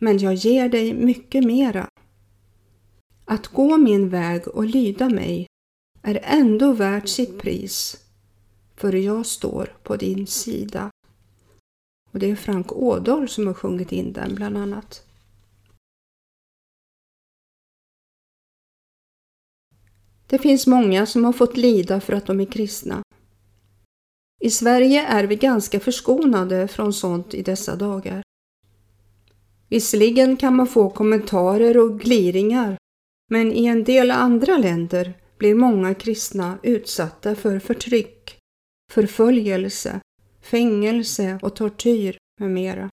men 0.00 0.18
jag 0.18 0.34
ger 0.34 0.68
dig 0.68 0.94
mycket 0.94 1.44
mera. 1.44 1.88
Att 3.24 3.46
gå 3.46 3.76
min 3.76 4.08
väg 4.08 4.48
och 4.48 4.64
lyda 4.64 5.08
mig 5.08 5.46
är 6.04 6.20
ändå 6.22 6.72
värt 6.72 7.08
sitt 7.08 7.38
pris, 7.38 8.04
för 8.76 8.92
jag 8.92 9.26
står 9.26 9.76
på 9.82 9.96
din 9.96 10.26
sida. 10.26 10.90
Och 12.10 12.18
det 12.18 12.30
är 12.30 12.36
Frank 12.36 12.72
Ådahl 12.72 13.28
som 13.28 13.46
har 13.46 13.54
sjungit 13.54 13.92
in 13.92 14.12
den 14.12 14.34
bland 14.34 14.56
annat. 14.56 15.06
Det 20.26 20.38
finns 20.38 20.66
många 20.66 21.06
som 21.06 21.24
har 21.24 21.32
fått 21.32 21.56
lida 21.56 22.00
för 22.00 22.12
att 22.12 22.26
de 22.26 22.40
är 22.40 22.46
kristna. 22.46 23.02
I 24.40 24.50
Sverige 24.50 25.06
är 25.06 25.24
vi 25.24 25.36
ganska 25.36 25.80
förskonade 25.80 26.68
från 26.68 26.92
sånt 26.92 27.34
i 27.34 27.42
dessa 27.42 27.76
dagar. 27.76 28.22
Visserligen 29.68 30.36
kan 30.36 30.56
man 30.56 30.66
få 30.66 30.90
kommentarer 30.90 31.78
och 31.78 32.00
gliringar, 32.00 32.76
men 33.30 33.52
i 33.52 33.64
en 33.64 33.84
del 33.84 34.10
andra 34.10 34.58
länder 34.58 35.14
blir 35.38 35.54
många 35.54 35.94
kristna 35.94 36.58
utsatta 36.62 37.34
för 37.34 37.58
förtryck, 37.58 38.38
förföljelse, 38.92 40.00
fängelse 40.40 41.38
och 41.42 41.56
tortyr 41.56 42.18
med 42.40 42.50
mera. 42.50 42.90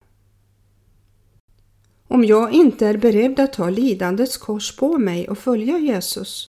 Om 2.09 2.25
jag 2.25 2.53
inte 2.53 2.87
är 2.87 2.97
beredd 2.97 3.41
att 3.41 3.53
ta 3.53 3.71
lidandets 3.71 4.37
kors 4.37 4.77
på 4.77 4.99
mig 4.99 5.29
och 5.29 5.39
följa 5.39 5.79
Jesus, 5.79 6.47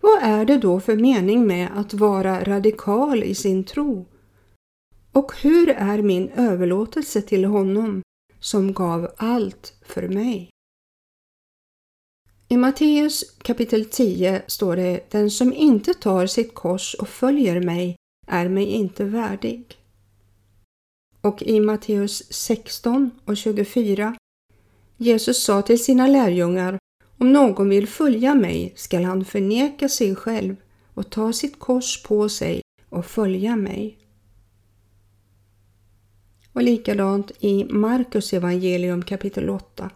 vad 0.00 0.22
är 0.22 0.44
det 0.44 0.58
då 0.58 0.80
för 0.80 0.96
mening 0.96 1.46
med 1.46 1.68
att 1.74 1.94
vara 1.94 2.44
radikal 2.44 3.22
i 3.22 3.34
sin 3.34 3.64
tro? 3.64 4.06
Och 5.12 5.32
hur 5.42 5.68
är 5.68 6.02
min 6.02 6.28
överlåtelse 6.28 7.22
till 7.22 7.44
honom 7.44 8.02
som 8.40 8.72
gav 8.72 9.10
allt 9.16 9.74
för 9.82 10.08
mig? 10.08 10.53
I 12.48 12.56
Matteus 12.56 13.24
kapitel 13.42 13.84
10 13.84 14.42
står 14.46 14.76
det 14.76 15.10
Den 15.10 15.30
som 15.30 15.52
inte 15.52 15.94
tar 15.94 16.26
sitt 16.26 16.54
kors 16.54 16.94
och 16.94 17.08
följer 17.08 17.60
mig 17.60 17.96
är 18.26 18.48
mig 18.48 18.64
inte 18.64 19.04
värdig. 19.04 19.78
Och 21.20 21.42
i 21.42 21.60
Matteus 21.60 22.32
16 22.32 23.10
och 23.24 23.36
24 23.36 24.16
Jesus 24.96 25.44
sa 25.44 25.62
till 25.62 25.84
sina 25.84 26.06
lärjungar 26.06 26.78
Om 27.18 27.32
någon 27.32 27.68
vill 27.68 27.88
följa 27.88 28.34
mig 28.34 28.72
skall 28.76 29.04
han 29.04 29.24
förneka 29.24 29.88
sig 29.88 30.14
själv 30.14 30.56
och 30.94 31.10
ta 31.10 31.32
sitt 31.32 31.58
kors 31.58 32.02
på 32.02 32.28
sig 32.28 32.60
och 32.88 33.06
följa 33.06 33.56
mig. 33.56 33.98
Och 36.52 36.62
likadant 36.62 37.32
i 37.40 37.64
Markus 37.64 38.32
evangelium 38.32 39.02
kapitel 39.02 39.50
8. 39.50 39.90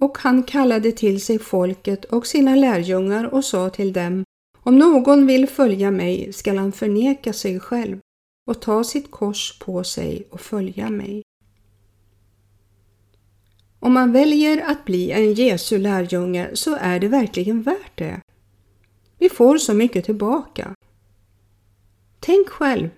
Och 0.00 0.18
han 0.18 0.42
kallade 0.42 0.92
till 0.92 1.24
sig 1.24 1.38
folket 1.38 2.04
och 2.04 2.26
sina 2.26 2.54
lärjungar 2.54 3.34
och 3.34 3.44
sa 3.44 3.70
till 3.70 3.92
dem 3.92 4.24
Om 4.58 4.78
någon 4.78 5.26
vill 5.26 5.48
följa 5.48 5.90
mig 5.90 6.32
skall 6.32 6.58
han 6.58 6.72
förneka 6.72 7.32
sig 7.32 7.60
själv 7.60 8.00
och 8.46 8.60
ta 8.60 8.84
sitt 8.84 9.10
kors 9.10 9.58
på 9.58 9.84
sig 9.84 10.28
och 10.30 10.40
följa 10.40 10.90
mig. 10.90 11.22
Om 13.78 13.92
man 13.92 14.12
väljer 14.12 14.70
att 14.70 14.84
bli 14.84 15.10
en 15.10 15.34
Jesu 15.34 15.78
lärjunge 15.78 16.50
så 16.54 16.76
är 16.80 17.00
det 17.00 17.08
verkligen 17.08 17.62
värt 17.62 17.98
det. 17.98 18.20
Vi 19.18 19.28
får 19.28 19.58
så 19.58 19.74
mycket 19.74 20.04
tillbaka. 20.04 20.74
Tänk 22.20 22.48
själv, 22.48 22.88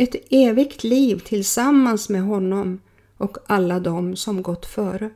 ett 0.00 0.14
evigt 0.30 0.84
liv 0.84 1.18
tillsammans 1.18 2.08
med 2.08 2.22
honom 2.22 2.80
och 3.16 3.38
alla 3.46 3.80
de 3.80 4.16
som 4.16 4.42
gått 4.42 4.66
före. 4.66 5.10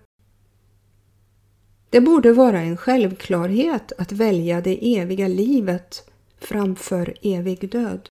Det 1.91 2.01
borde 2.01 2.33
vara 2.33 2.61
en 2.61 2.77
självklarhet 2.77 3.93
att 3.99 4.13
välja 4.13 4.61
det 4.61 4.97
eviga 4.99 5.29
livet 5.29 6.11
framför 6.39 7.17
evig 7.23 7.71
död. 7.71 8.09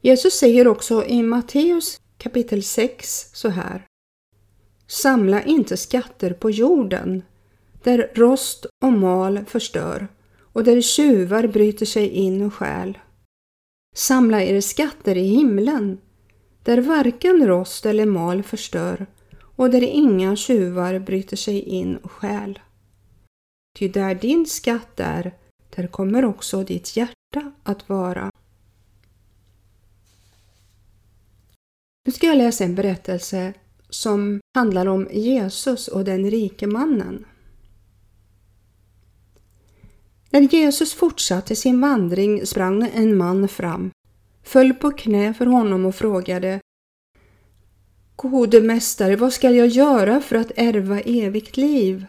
Jesus 0.00 0.34
säger 0.34 0.68
också 0.68 1.04
i 1.04 1.22
Matteus 1.22 2.00
kapitel 2.18 2.62
6 2.62 3.30
så 3.32 3.48
här. 3.48 3.86
Samla 4.86 5.42
inte 5.42 5.76
skatter 5.76 6.32
på 6.32 6.50
jorden 6.50 7.22
där 7.82 8.12
rost 8.14 8.66
och 8.84 8.92
mal 8.92 9.44
förstör 9.44 10.08
och 10.38 10.64
där 10.64 10.80
tjuvar 10.80 11.46
bryter 11.46 11.86
sig 11.86 12.08
in 12.08 12.42
och 12.42 12.54
stjäl. 12.54 12.98
Samla 13.94 14.42
er 14.42 14.60
skatter 14.60 15.16
i 15.16 15.26
himlen 15.26 16.00
där 16.62 16.80
varken 16.80 17.46
rost 17.46 17.86
eller 17.86 18.06
mal 18.06 18.42
förstör 18.42 19.06
och 19.56 19.70
där 19.70 19.82
inga 19.82 20.36
tjuvar 20.36 20.98
bryter 20.98 21.36
sig 21.36 21.60
in 21.60 21.96
och 21.96 22.12
stjäl. 22.12 22.60
Ty 23.78 23.88
där 23.88 24.14
din 24.14 24.46
skatt 24.46 25.00
är, 25.00 25.34
där 25.76 25.86
kommer 25.86 26.24
också 26.24 26.64
ditt 26.64 26.96
hjärta 26.96 27.52
att 27.62 27.88
vara. 27.88 28.30
Nu 32.06 32.12
ska 32.12 32.26
jag 32.26 32.38
läsa 32.38 32.64
en 32.64 32.74
berättelse 32.74 33.54
som 33.90 34.40
handlar 34.54 34.86
om 34.86 35.08
Jesus 35.12 35.88
och 35.88 36.04
den 36.04 36.30
rike 36.30 36.66
mannen. 36.66 37.24
När 40.30 40.40
Jesus 40.40 40.94
fortsatte 40.94 41.56
sin 41.56 41.80
vandring 41.80 42.46
sprang 42.46 42.90
en 42.94 43.16
man 43.16 43.48
fram, 43.48 43.90
föll 44.42 44.74
på 44.74 44.90
knä 44.90 45.34
för 45.34 45.46
honom 45.46 45.86
och 45.86 45.94
frågade 45.94 46.60
Gode 48.16 48.60
mästare, 48.60 49.16
vad 49.16 49.32
skall 49.32 49.56
jag 49.56 49.66
göra 49.66 50.20
för 50.20 50.36
att 50.36 50.52
ärva 50.56 51.00
evigt 51.00 51.56
liv? 51.56 52.06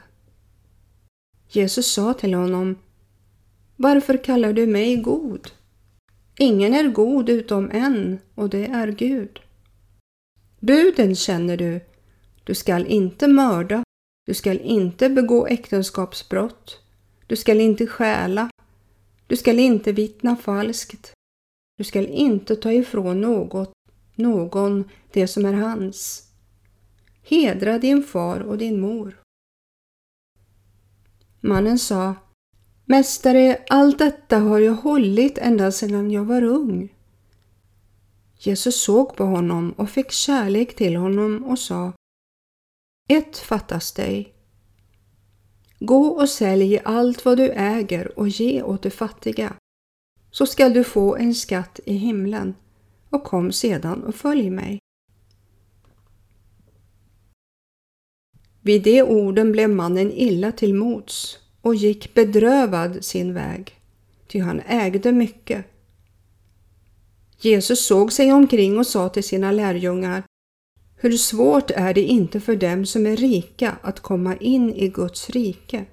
Jesus 1.50 1.94
sa 1.94 2.14
till 2.14 2.34
honom 2.34 2.76
Varför 3.76 4.24
kallar 4.24 4.54
du 4.54 4.68
mig 4.68 4.96
god? 4.96 5.52
Ingen 6.40 6.74
är 6.74 6.88
god 6.88 7.30
utom 7.30 7.72
en, 7.72 8.20
och 8.36 8.50
det 8.50 8.66
är 8.66 8.88
Gud. 8.88 9.40
Buden 10.60 11.16
känner 11.16 11.58
du. 11.58 11.82
Du 12.44 12.56
skall 12.56 12.86
inte 12.86 13.28
mörda. 13.28 13.84
Du 14.26 14.34
skall 14.34 14.60
inte 14.60 15.10
begå 15.10 15.48
äktenskapsbrott. 15.48 16.80
Du 17.28 17.36
skall 17.36 17.62
inte 17.62 17.88
stjäla. 17.88 18.50
Du 19.28 19.38
skall 19.38 19.60
inte 19.60 19.92
vittna 19.92 20.36
falskt. 20.36 21.14
Du 21.78 21.84
skall 21.84 22.06
inte 22.06 22.56
ta 22.56 22.72
ifrån 22.72 23.22
något, 23.22 23.72
någon 24.18 24.90
det 25.12 25.28
som 25.28 25.46
är 25.46 25.54
hans. 25.54 26.24
Hedra 27.24 27.78
din 27.78 28.04
far 28.04 28.40
och 28.40 28.58
din 28.58 28.80
mor. 28.80 29.22
Mannen 31.40 31.80
sa 31.80 32.16
Mästare, 32.86 33.58
allt 33.70 34.00
detta 34.00 34.38
har 34.38 34.60
jag 34.60 34.74
hållit 34.74 35.38
ända 35.38 35.72
sedan 35.72 36.12
jag 36.12 36.26
var 36.26 36.44
ung. 36.44 36.94
Jesus 38.40 38.84
såg 38.84 39.16
på 39.16 39.24
honom 39.24 39.72
och 39.72 39.90
fick 39.90 40.12
kärlek 40.12 40.76
till 40.76 40.96
honom 40.96 41.44
och 41.44 41.60
sa 41.60 41.94
Ett 43.10 43.38
fattas 43.38 43.92
dig. 43.92 44.34
Gå 45.80 46.08
och 46.08 46.30
sälj 46.30 46.80
allt 46.86 47.26
vad 47.26 47.38
du 47.38 47.50
äger 47.52 48.20
och 48.20 48.28
ge 48.28 48.64
åt 48.64 48.82
de 48.82 48.90
fattiga, 48.90 49.54
så 50.32 50.46
skall 50.46 50.74
du 50.74 50.84
få 50.84 51.16
en 51.16 51.36
skatt 51.36 51.80
i 51.86 51.94
himlen 51.94 52.56
och 53.10 53.24
kom 53.24 53.52
sedan 53.52 54.04
och 54.04 54.16
följ 54.16 54.50
mig. 54.50 54.80
Vid 58.62 58.84
de 58.84 59.04
orden 59.04 59.52
blev 59.52 59.70
mannen 59.70 60.12
illa 60.12 60.52
till 60.52 60.74
mots 60.74 61.38
och 61.62 61.76
gick 61.76 62.14
bedrövad 62.14 63.06
sin 63.06 63.34
väg, 63.34 63.76
ty 64.28 64.40
han 64.40 64.62
ägde 64.68 65.12
mycket. 65.12 65.66
Jesus 67.40 67.86
såg 67.86 68.14
sig 68.14 68.32
omkring 68.34 68.78
och 68.78 68.88
sa 68.88 69.10
till 69.10 69.24
sina 69.24 69.52
lärjungar 69.52 70.24
Hur 70.96 71.12
svårt 71.12 71.72
är 71.72 71.94
det 71.94 72.04
inte 72.04 72.40
för 72.40 72.56
dem 72.56 72.86
som 72.86 73.06
är 73.06 73.16
rika 73.16 73.78
att 73.82 74.00
komma 74.00 74.36
in 74.36 74.74
i 74.74 74.88
Guds 74.88 75.30
rike? 75.30 75.86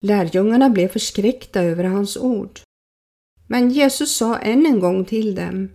Lärjungarna 0.00 0.70
blev 0.70 0.88
förskräckta 0.88 1.62
över 1.62 1.84
hans 1.84 2.16
ord. 2.16 2.60
Men 3.46 3.70
Jesus 3.70 4.16
sa 4.16 4.38
än 4.38 4.66
en 4.66 4.80
gång 4.80 5.04
till 5.04 5.34
dem 5.34 5.68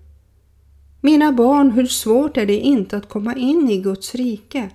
mina 1.02 1.32
barn, 1.32 1.72
hur 1.72 1.86
svårt 1.86 2.38
är 2.38 2.46
det 2.46 2.58
inte 2.58 2.98
att 2.98 3.10
komma 3.10 3.36
in 3.36 3.70
i 3.70 3.82
Guds 3.82 4.16
rike? 4.16 4.70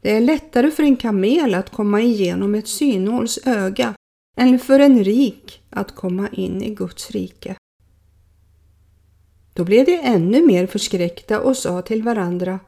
Det 0.00 0.16
är 0.16 0.20
lättare 0.20 0.70
för 0.70 0.82
en 0.82 0.96
kamel 0.96 1.54
att 1.54 1.70
komma 1.70 2.00
igenom 2.00 2.54
ett 2.54 2.68
synåls 2.68 3.38
öga 3.46 3.94
än 4.36 4.58
för 4.58 4.80
en 4.80 5.04
rik 5.04 5.62
att 5.70 5.94
komma 5.94 6.28
in 6.32 6.62
i 6.62 6.74
Guds 6.74 7.10
rike. 7.10 7.56
Då 9.54 9.64
blev 9.64 9.86
de 9.86 10.00
ännu 10.02 10.46
mer 10.46 10.66
förskräckta 10.66 11.40
och 11.40 11.56
sa 11.56 11.82
till 11.82 12.02
varandra 12.02 12.60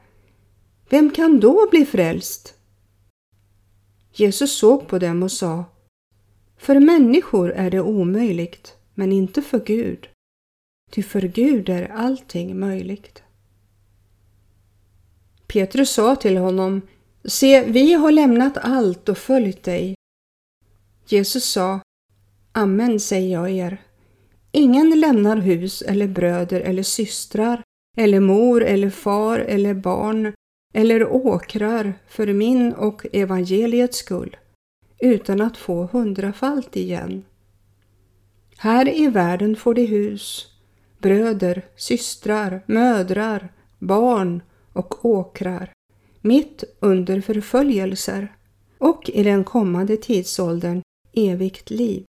Vem 0.89 1.11
kan 1.11 1.39
då 1.39 1.67
bli 1.71 1.85
frälst? 1.85 2.53
Jesus 4.13 4.57
såg 4.57 4.87
på 4.87 4.99
dem 4.99 5.23
och 5.23 5.31
sa 5.31 5.65
För 6.57 6.79
människor 6.79 7.51
är 7.51 7.71
det 7.71 7.81
omöjligt, 7.81 8.75
men 8.93 9.11
inte 9.11 9.41
för 9.41 9.59
Gud. 9.59 10.10
Ty 10.91 11.03
för 11.03 11.21
Gud 11.21 11.69
är 11.69 11.91
allting 11.91 12.59
möjligt. 12.59 13.23
Petrus 15.47 15.91
sa 15.91 16.15
till 16.15 16.37
honom 16.37 16.81
Se, 17.23 17.63
vi 17.63 17.93
har 17.93 18.11
lämnat 18.11 18.57
allt 18.57 19.09
och 19.09 19.17
följt 19.17 19.63
dig. 19.63 19.95
Jesus 21.07 21.45
sa 21.45 21.79
Amen 22.51 22.99
säger 22.99 23.33
jag 23.33 23.51
er. 23.51 23.81
Ingen 24.51 24.99
lämnar 24.99 25.37
hus 25.37 25.81
eller 25.81 26.07
bröder 26.07 26.61
eller 26.61 26.83
systrar 26.83 27.63
eller 27.97 28.19
mor 28.19 28.63
eller 28.63 28.89
far 28.89 29.39
eller 29.39 29.73
barn 29.73 30.33
eller 30.73 31.07
åkrar 31.07 31.93
för 32.07 32.33
min 32.33 32.73
och 32.73 33.05
evangeliets 33.13 33.97
skull 33.97 34.37
utan 34.99 35.41
att 35.41 35.57
få 35.57 35.83
hundrafalt 35.85 36.75
igen. 36.75 37.25
Här 38.57 38.97
i 38.97 39.07
världen 39.07 39.55
får 39.55 39.73
de 39.73 39.85
hus, 39.85 40.50
bröder, 41.01 41.65
systrar, 41.75 42.63
mödrar, 42.65 43.53
barn 43.79 44.41
och 44.73 45.05
åkrar 45.05 45.73
mitt 46.21 46.63
under 46.79 47.21
förföljelser 47.21 48.35
och 48.77 49.09
i 49.09 49.23
den 49.23 49.43
kommande 49.43 49.97
tidsåldern 49.97 50.81
evigt 51.13 51.69
liv. 51.69 52.05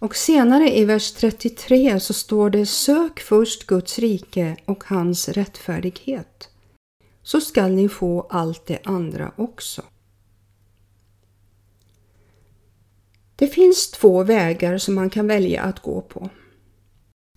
Och 0.00 0.16
senare 0.16 0.76
i 0.78 0.84
vers 0.84 1.12
33 1.12 2.00
så 2.00 2.14
står 2.14 2.50
det 2.50 2.66
Sök 2.66 3.20
först 3.20 3.66
Guds 3.66 3.98
rike 3.98 4.56
och 4.64 4.84
hans 4.84 5.28
rättfärdighet, 5.28 6.48
så 7.22 7.40
skall 7.40 7.72
ni 7.72 7.88
få 7.88 8.26
allt 8.30 8.66
det 8.66 8.80
andra 8.84 9.32
också. 9.36 9.82
Det 13.36 13.48
finns 13.48 13.90
två 13.90 14.22
vägar 14.22 14.78
som 14.78 14.94
man 14.94 15.10
kan 15.10 15.26
välja 15.26 15.62
att 15.62 15.80
gå 15.80 16.00
på. 16.00 16.30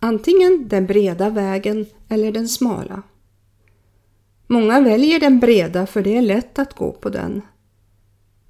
Antingen 0.00 0.68
den 0.68 0.86
breda 0.86 1.30
vägen 1.30 1.86
eller 2.08 2.32
den 2.32 2.48
smala. 2.48 3.02
Många 4.46 4.80
väljer 4.80 5.20
den 5.20 5.40
breda 5.40 5.86
för 5.86 6.02
det 6.02 6.16
är 6.16 6.22
lätt 6.22 6.58
att 6.58 6.74
gå 6.74 6.92
på 6.92 7.08
den. 7.08 7.42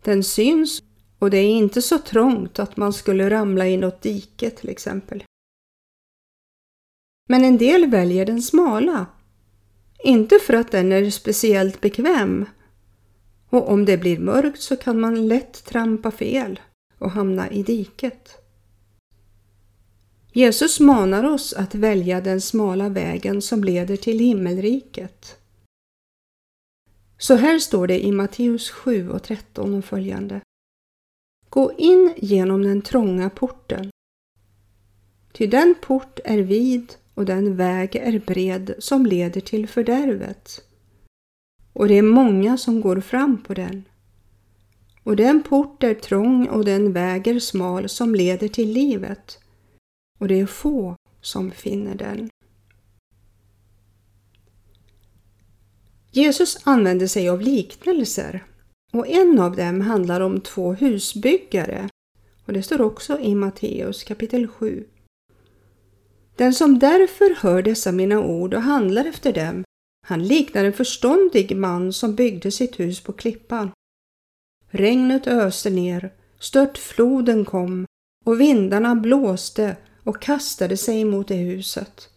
Den 0.03 0.25
syns 0.25 0.83
och 1.19 1.31
det 1.31 1.39
är 1.39 1.49
inte 1.49 1.83
så 1.83 1.99
trångt 1.99 2.59
att 2.59 2.77
man 2.77 2.93
skulle 2.93 3.31
ramla 3.31 3.69
i 3.69 3.77
något 3.77 4.03
dike 4.03 4.51
till 4.51 4.69
exempel. 4.69 5.25
Men 7.29 7.45
en 7.45 7.59
del 7.59 7.91
väljer 7.91 8.27
den 8.27 8.43
smala. 8.43 9.07
Inte 10.05 10.39
för 10.39 10.55
att 10.55 10.71
den 10.71 10.93
är 10.93 11.11
speciellt 11.11 11.81
bekväm 11.81 12.47
och 13.51 13.71
om 13.71 13.85
det 13.85 13.99
blir 13.99 14.19
mörkt 14.19 14.61
så 14.61 14.77
kan 14.77 15.01
man 15.01 15.29
lätt 15.29 15.65
trampa 15.65 16.11
fel 16.11 16.61
och 16.99 17.11
hamna 17.11 17.51
i 17.51 17.63
diket. 17.63 18.40
Jesus 20.33 20.81
manar 20.81 21.25
oss 21.25 21.53
att 21.53 21.75
välja 21.75 22.21
den 22.21 22.41
smala 22.41 22.89
vägen 22.89 23.43
som 23.43 23.65
leder 23.65 23.97
till 23.97 24.19
himmelriket. 24.19 25.37
Så 27.19 27.35
här 27.35 27.59
står 27.59 27.87
det 27.87 28.05
i 28.05 28.13
Matteus 28.13 28.71
7 28.71 29.11
och 29.11 29.23
13 29.23 29.75
och 29.75 29.85
följande. 29.85 30.41
Gå 31.49 31.73
in 31.79 32.15
genom 32.17 32.63
den 32.63 32.83
trånga 32.83 33.31
porten. 33.31 33.91
Ty 35.33 35.47
den 35.47 35.75
port 35.83 36.21
är 36.25 36.39
vid 36.39 36.95
och 37.15 37.25
den 37.25 37.57
väg 37.57 37.97
är 37.97 38.19
bred 38.19 38.75
som 38.79 39.07
leder 39.07 39.41
till 39.41 39.69
fördärvet. 39.69 40.65
Och 41.73 41.89
det 41.89 41.99
är 41.99 42.03
många 42.03 42.57
som 42.57 42.81
går 42.81 43.01
fram 43.01 43.43
på 43.43 43.55
den. 43.55 43.85
Och 45.03 45.17
den 45.17 45.43
port 45.43 45.83
är 45.83 45.95
trång 45.95 46.49
och 46.49 46.65
den 46.65 46.93
väg 46.93 47.27
är 47.27 47.41
smal 47.41 47.89
som 47.89 48.15
leder 48.15 48.49
till 48.49 48.73
livet. 48.73 49.40
Och 50.21 50.29
det 50.29 50.41
är 50.41 50.47
få 50.47 50.97
som 51.21 51.51
finner 51.51 51.95
den. 51.95 52.31
Jesus 56.11 56.59
använder 56.65 57.07
sig 57.07 57.29
av 57.29 57.41
liknelser 57.41 58.45
och 58.93 59.09
en 59.09 59.39
av 59.39 59.57
dem 59.57 59.81
handlar 59.81 60.21
om 60.21 60.41
två 60.41 60.73
husbyggare 60.73 61.89
och 62.47 62.53
det 62.53 62.63
står 62.63 62.81
också 62.81 63.19
i 63.19 63.35
Matteus 63.35 64.05
kapitel 64.05 64.49
7. 64.49 64.87
Den 66.37 66.55
som 66.55 66.79
därför 66.79 67.35
hör 67.41 67.63
dessa 67.63 67.93
mina 67.93 68.21
ord 68.21 68.55
och 68.55 68.63
handlar 68.63 69.05
efter 69.05 69.33
dem, 69.33 69.65
han 70.07 70.25
liknar 70.27 70.65
en 70.65 70.73
förståndig 70.73 71.57
man 71.57 71.93
som 71.93 72.15
byggde 72.15 72.51
sitt 72.51 72.81
hus 72.81 73.01
på 73.01 73.13
klippan. 73.13 73.71
Regnet 74.69 75.27
öste 75.27 75.71
ner, 75.71 76.13
stört 76.39 76.79
floden 76.79 77.45
kom 77.45 77.87
och 78.25 78.41
vindarna 78.41 78.95
blåste 78.95 79.77
och 80.05 80.23
kastade 80.23 80.77
sig 80.77 81.05
mot 81.05 81.29
det 81.29 81.37
huset. 81.37 82.09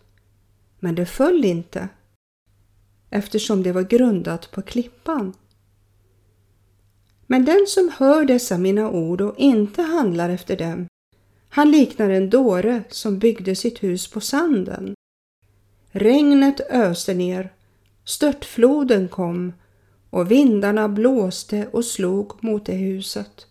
Men 0.79 0.95
det 0.95 1.05
föll 1.05 1.45
inte 1.45 1.89
eftersom 3.09 3.63
det 3.63 3.71
var 3.71 3.83
grundat 3.83 4.51
på 4.51 4.61
klippan. 4.61 5.33
Men 7.27 7.45
den 7.45 7.65
som 7.67 7.91
hör 7.97 8.25
dessa 8.25 8.57
mina 8.57 8.89
ord 8.89 9.21
och 9.21 9.37
inte 9.37 9.81
handlar 9.81 10.29
efter 10.29 10.57
dem, 10.57 10.87
han 11.49 11.71
liknar 11.71 12.09
en 12.09 12.29
dåre 12.29 12.83
som 12.89 13.19
byggde 13.19 13.55
sitt 13.55 13.83
hus 13.83 14.07
på 14.07 14.21
sanden. 14.21 14.95
Regnet 15.91 16.61
öste 16.69 17.13
ner, 17.13 17.53
störtfloden 18.05 19.07
kom 19.07 19.53
och 20.09 20.31
vindarna 20.31 20.89
blåste 20.89 21.67
och 21.71 21.85
slog 21.85 22.43
mot 22.43 22.65
det 22.65 22.75
huset 22.75 23.47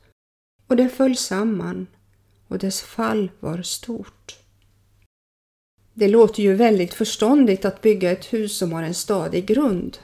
och 0.66 0.77
det 0.77 0.88
föll 0.88 1.16
samman 1.16 1.87
och 2.52 2.58
dess 2.58 2.82
fall 2.82 3.30
var 3.40 3.62
stort. 3.62 4.36
Det 5.94 6.08
låter 6.08 6.42
ju 6.42 6.54
väldigt 6.54 6.94
förståndigt 6.94 7.64
att 7.64 7.82
bygga 7.82 8.10
ett 8.10 8.32
hus 8.32 8.58
som 8.58 8.72
har 8.72 8.82
en 8.82 8.94
stadig 8.94 9.46
grund. 9.46 9.98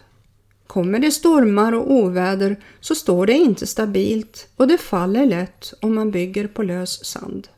Kommer 0.66 0.98
det 0.98 1.10
stormar 1.10 1.72
och 1.72 1.92
oväder 1.92 2.62
så 2.80 2.94
står 2.94 3.26
det 3.26 3.32
inte 3.32 3.66
stabilt 3.66 4.48
och 4.56 4.68
det 4.68 4.78
faller 4.78 5.26
lätt 5.26 5.74
om 5.82 5.94
man 5.94 6.10
bygger 6.10 6.48
på 6.48 6.62
lös 6.62 7.04
sand. 7.04 7.48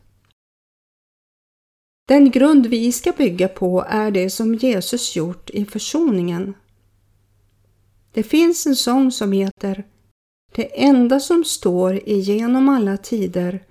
Den 2.07 2.31
grund 2.31 2.65
vi 2.65 2.91
ska 2.91 3.11
bygga 3.11 3.47
på 3.47 3.85
är 3.89 4.11
det 4.11 4.29
som 4.29 4.55
Jesus 4.55 5.15
gjort 5.15 5.49
i 5.49 5.65
försoningen. 5.65 6.53
Det 8.13 8.23
finns 8.23 8.67
en 8.67 8.75
sång 8.75 9.11
som 9.11 9.31
heter 9.31 9.83
Det 10.55 10.83
enda 10.83 11.19
som 11.19 11.43
står 11.43 12.09
igenom 12.09 12.69
alla 12.69 12.97
tider, 12.97 13.63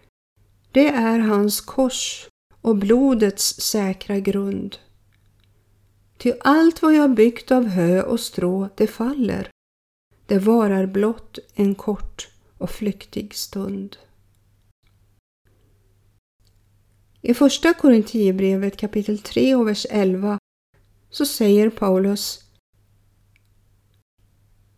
det 0.73 0.89
är 0.89 1.19
hans 1.19 1.61
kors 1.61 2.29
och 2.61 2.77
blodets 2.77 3.61
säkra 3.61 4.19
grund. 4.19 4.77
Ty 6.19 6.33
allt 6.41 6.83
vad 6.83 6.95
jag 6.95 7.15
byggt 7.15 7.51
av 7.51 7.67
hö 7.67 8.03
och 8.03 8.21
strå, 8.21 8.69
det 8.75 8.87
faller. 8.87 9.51
Det 10.27 10.39
varar 10.39 10.87
blott 10.87 11.39
en 11.55 11.75
kort 11.75 12.29
och 12.59 12.71
flyktig 12.71 13.35
stund. 13.35 13.97
I 17.23 17.35
första 17.35 17.75
Korinthierbrevet 17.75 18.77
kapitel 18.77 19.19
3 19.19 19.55
och 19.55 19.69
vers 19.69 19.87
11 19.91 20.39
så 21.11 21.27
säger 21.27 21.71
Paulus 21.71 22.45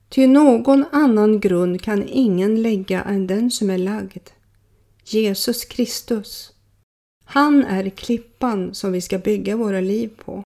Ty 0.09 0.26
någon 0.26 0.85
annan 0.92 1.40
grund 1.40 1.83
kan 1.83 2.09
ingen 2.09 2.62
lägga 2.62 3.02
än 3.02 3.26
den 3.26 3.50
som 3.50 3.70
är 3.70 3.78
lagd, 3.78 4.28
Jesus 5.05 5.65
Kristus. 5.65 6.53
Han 7.25 7.65
är 7.65 7.91
klippan 7.91 8.75
som 8.75 8.93
vi 8.93 9.01
ska 9.01 9.19
bygga 9.19 9.57
våra 9.57 9.81
liv 9.81 10.11
på. 10.25 10.43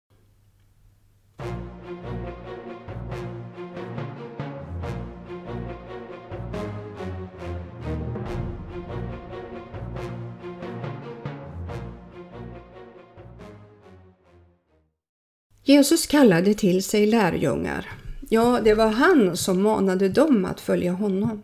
Jesus 15.63 16.07
kallade 16.07 16.53
till 16.53 16.83
sig 16.83 17.05
lärjungar. 17.05 17.89
Ja, 18.29 18.59
det 18.63 18.73
var 18.73 18.87
han 18.87 19.37
som 19.37 19.61
manade 19.61 20.09
dem 20.09 20.45
att 20.45 20.61
följa 20.61 20.91
honom. 20.91 21.43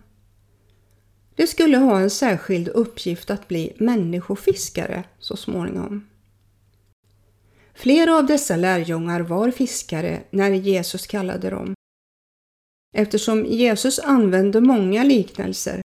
De 1.35 1.47
skulle 1.47 1.77
ha 1.77 1.99
en 1.99 2.09
särskild 2.09 2.67
uppgift 2.67 3.29
att 3.29 3.47
bli 3.47 3.73
människofiskare 3.77 5.03
så 5.19 5.37
småningom. 5.37 6.07
Flera 7.73 8.17
av 8.17 8.25
dessa 8.25 8.55
lärjungar 8.55 9.21
var 9.21 9.51
fiskare 9.51 10.23
när 10.29 10.51
Jesus 10.51 11.07
kallade 11.07 11.49
dem. 11.49 11.73
Eftersom 12.95 13.45
Jesus 13.45 13.99
använde 13.99 14.61
många 14.61 15.03
liknelser 15.03 15.81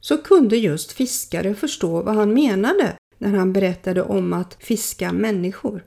så 0.00 0.18
kunde 0.18 0.56
just 0.56 0.92
fiskare 0.92 1.54
förstå 1.54 2.02
vad 2.02 2.14
han 2.14 2.34
menade 2.34 2.96
när 3.18 3.30
han 3.38 3.52
berättade 3.52 4.02
om 4.02 4.32
att 4.32 4.54
fiska 4.60 5.12
människor. 5.12 5.84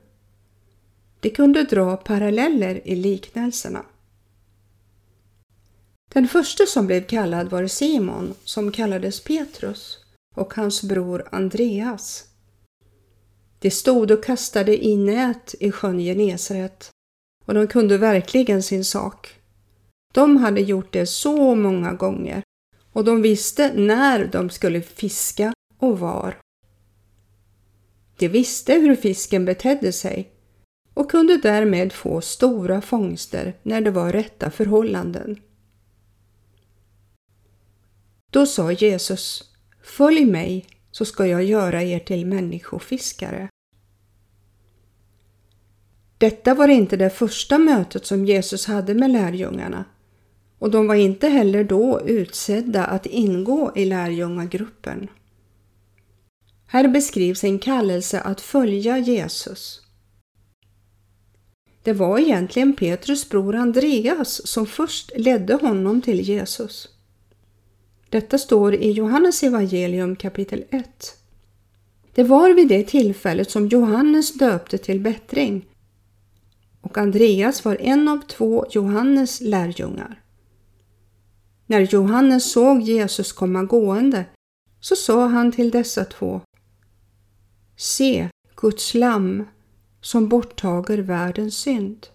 De 1.20 1.30
kunde 1.30 1.64
dra 1.64 1.98
paralleller 1.98 2.88
i 2.88 2.96
liknelserna. 2.96 3.86
Den 6.14 6.28
första 6.28 6.66
som 6.66 6.88
blev 6.88 7.08
kallad 7.08 7.50
var 7.50 7.68
Simon 7.68 8.34
som 8.44 8.72
kallades 8.72 9.24
Petrus 9.24 9.98
och 10.36 10.54
hans 10.54 10.84
bror 10.84 11.28
Andreas. 11.32 12.24
De 13.60 13.72
stod 13.72 14.12
och 14.12 14.24
kastade 14.24 14.86
i 14.86 14.98
nät 14.98 15.56
i 15.60 15.72
sjön 15.72 16.00
Genesaret 16.00 16.90
och 17.46 17.54
de 17.54 17.68
kunde 17.68 17.98
verkligen 17.98 18.64
sin 18.64 18.86
sak. 18.86 19.40
De 20.14 20.38
hade 20.38 20.62
gjort 20.62 20.94
det 20.94 21.06
så 21.06 21.56
många 21.56 21.94
gånger 21.94 22.44
och 22.94 23.04
de 23.06 23.22
visste 23.22 23.74
när 23.74 24.26
de 24.26 24.50
skulle 24.50 24.82
fiska 24.82 25.54
och 25.78 26.00
var. 26.00 26.38
De 28.18 28.28
visste 28.28 28.74
hur 28.74 28.96
fisken 28.96 29.46
betedde 29.46 29.92
sig 29.92 30.32
och 30.94 31.12
kunde 31.12 31.38
därmed 31.38 31.94
få 31.94 32.22
stora 32.22 32.82
fångster 32.82 33.56
när 33.64 33.82
det 33.82 33.92
var 33.92 34.12
rätta 34.12 34.52
förhållanden. 34.52 35.40
Då 38.36 38.46
sa 38.46 38.72
Jesus, 38.72 39.44
Följ 39.84 40.26
mig 40.26 40.66
så 40.92 41.06
ska 41.06 41.28
jag 41.28 41.44
göra 41.44 41.84
er 41.84 42.00
till 42.00 42.26
människofiskare. 42.26 43.50
Detta 46.18 46.54
var 46.54 46.68
inte 46.68 46.98
det 46.98 47.10
första 47.10 47.58
mötet 47.58 48.06
som 48.06 48.26
Jesus 48.26 48.66
hade 48.66 48.94
med 48.94 49.12
lärjungarna 49.12 49.86
och 50.60 50.72
de 50.72 50.88
var 50.88 50.96
inte 50.96 51.28
heller 51.28 51.64
då 51.64 52.02
utsedda 52.02 52.86
att 52.86 53.06
ingå 53.06 53.72
i 53.76 53.86
lärjungagruppen. 53.86 55.08
Här 56.68 56.88
beskrivs 56.88 57.44
en 57.44 57.60
kallelse 57.60 58.22
att 58.22 58.42
följa 58.42 58.98
Jesus. 58.98 59.82
Det 61.84 61.94
var 61.94 62.20
egentligen 62.20 62.76
Petrus 62.76 63.30
bror 63.30 63.56
Andreas 63.56 64.48
som 64.48 64.66
först 64.66 65.12
ledde 65.16 65.54
honom 65.54 66.02
till 66.02 66.22
Jesus. 66.22 66.95
Detta 68.10 68.38
står 68.38 68.76
i 68.76 68.92
Johannes 68.92 69.44
evangelium 69.44 70.16
kapitel 70.16 70.64
1. 70.70 71.18
Det 72.14 72.24
var 72.24 72.54
vid 72.54 72.68
det 72.68 72.84
tillfället 72.84 73.52
som 73.52 73.68
Johannes 73.68 74.34
döpte 74.34 74.78
till 74.78 75.00
bättring 75.00 75.66
och 76.82 76.98
Andreas 76.98 77.66
var 77.66 77.82
en 77.82 78.08
av 78.08 78.22
två 78.28 78.66
Johannes 78.70 79.42
lärjungar. 79.42 80.22
När 81.66 81.82
Johannes 81.82 82.52
såg 82.52 82.82
Jesus 82.82 83.32
komma 83.32 83.64
gående 83.64 84.26
så 84.80 84.96
sa 84.96 85.28
han 85.28 85.52
till 85.52 85.72
dessa 85.72 86.06
två 86.06 86.42
Se 87.78 88.30
Guds 88.56 88.94
lamm 88.94 89.46
som 90.02 90.30
borttager 90.30 90.98
världens 90.98 91.58
synd. 91.58 92.08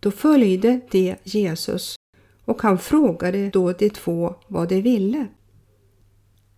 Då 0.00 0.10
följde 0.10 0.80
de 0.90 1.16
Jesus 1.22 1.96
och 2.52 2.62
han 2.62 2.78
frågade 2.78 3.50
då 3.50 3.72
de 3.72 3.90
två 3.90 4.34
vad 4.48 4.68
de 4.68 4.80
ville. 4.80 5.26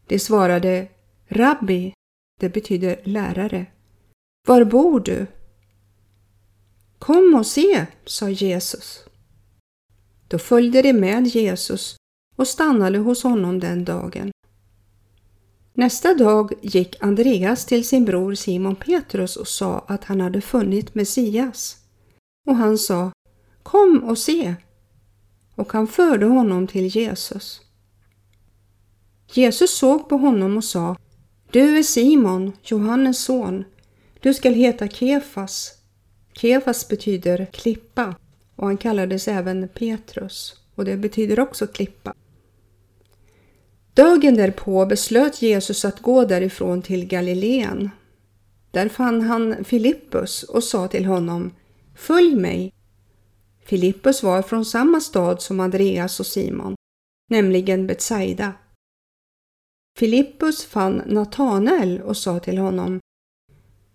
De 0.06 0.18
svarade 0.18 0.88
Rabbi, 1.28 1.92
det 2.40 2.48
betyder 2.48 3.00
lärare. 3.04 3.66
Var 4.46 4.64
bor 4.64 5.00
du? 5.00 5.26
Kom 6.98 7.34
och 7.34 7.46
se, 7.46 7.86
sa 8.04 8.28
Jesus. 8.28 9.04
Då 10.28 10.38
följde 10.38 10.82
de 10.82 10.92
med 10.92 11.26
Jesus 11.26 11.96
och 12.36 12.48
stannade 12.48 12.98
hos 12.98 13.22
honom 13.22 13.60
den 13.60 13.84
dagen. 13.84 14.30
Nästa 15.74 16.14
dag 16.14 16.52
gick 16.62 17.02
Andreas 17.02 17.66
till 17.66 17.88
sin 17.88 18.04
bror 18.04 18.34
Simon 18.34 18.76
Petrus 18.76 19.36
och 19.36 19.48
sa 19.48 19.84
att 19.88 20.04
han 20.04 20.20
hade 20.20 20.40
funnit 20.40 20.94
Messias. 20.94 21.76
Och 22.48 22.56
han 22.56 22.78
sa 22.78 23.12
Kom 23.62 24.04
och 24.04 24.18
se! 24.18 24.54
Och 25.54 25.72
han 25.72 25.86
förde 25.86 26.26
honom 26.26 26.66
till 26.66 26.86
Jesus. 26.86 27.60
Jesus 29.32 29.78
såg 29.78 30.08
på 30.08 30.16
honom 30.16 30.56
och 30.56 30.64
sa 30.64 30.96
Du 31.50 31.78
är 31.78 31.82
Simon, 31.82 32.52
Johannes 32.62 33.24
son. 33.24 33.64
Du 34.20 34.34
skall 34.34 34.54
heta 34.54 34.88
Kefas. 34.88 35.72
Kefas 36.32 36.88
betyder 36.88 37.46
klippa 37.52 38.14
och 38.56 38.66
han 38.66 38.76
kallades 38.76 39.28
även 39.28 39.68
Petrus 39.68 40.54
och 40.74 40.84
det 40.84 40.96
betyder 40.96 41.40
också 41.40 41.66
klippa. 41.66 42.14
Dagen 43.94 44.34
därpå 44.36 44.86
beslöt 44.86 45.42
Jesus 45.42 45.84
att 45.84 46.02
gå 46.02 46.24
därifrån 46.24 46.82
till 46.82 47.06
Galileen. 47.06 47.90
Där 48.70 48.88
fann 48.88 49.20
han 49.20 49.64
Filippus 49.64 50.42
och 50.42 50.64
sa 50.64 50.88
till 50.88 51.04
honom 51.04 51.50
Följ 51.94 52.36
mig. 52.36 52.73
Filippus 53.64 54.22
var 54.22 54.42
från 54.42 54.64
samma 54.64 55.00
stad 55.00 55.42
som 55.42 55.60
Andreas 55.60 56.20
och 56.20 56.26
Simon, 56.26 56.74
nämligen 57.30 57.86
Betsaida. 57.86 58.52
Filippus 59.98 60.64
fann 60.64 61.02
Natanael 61.06 62.00
och 62.00 62.16
sa 62.16 62.38
till 62.40 62.58
honom 62.58 63.00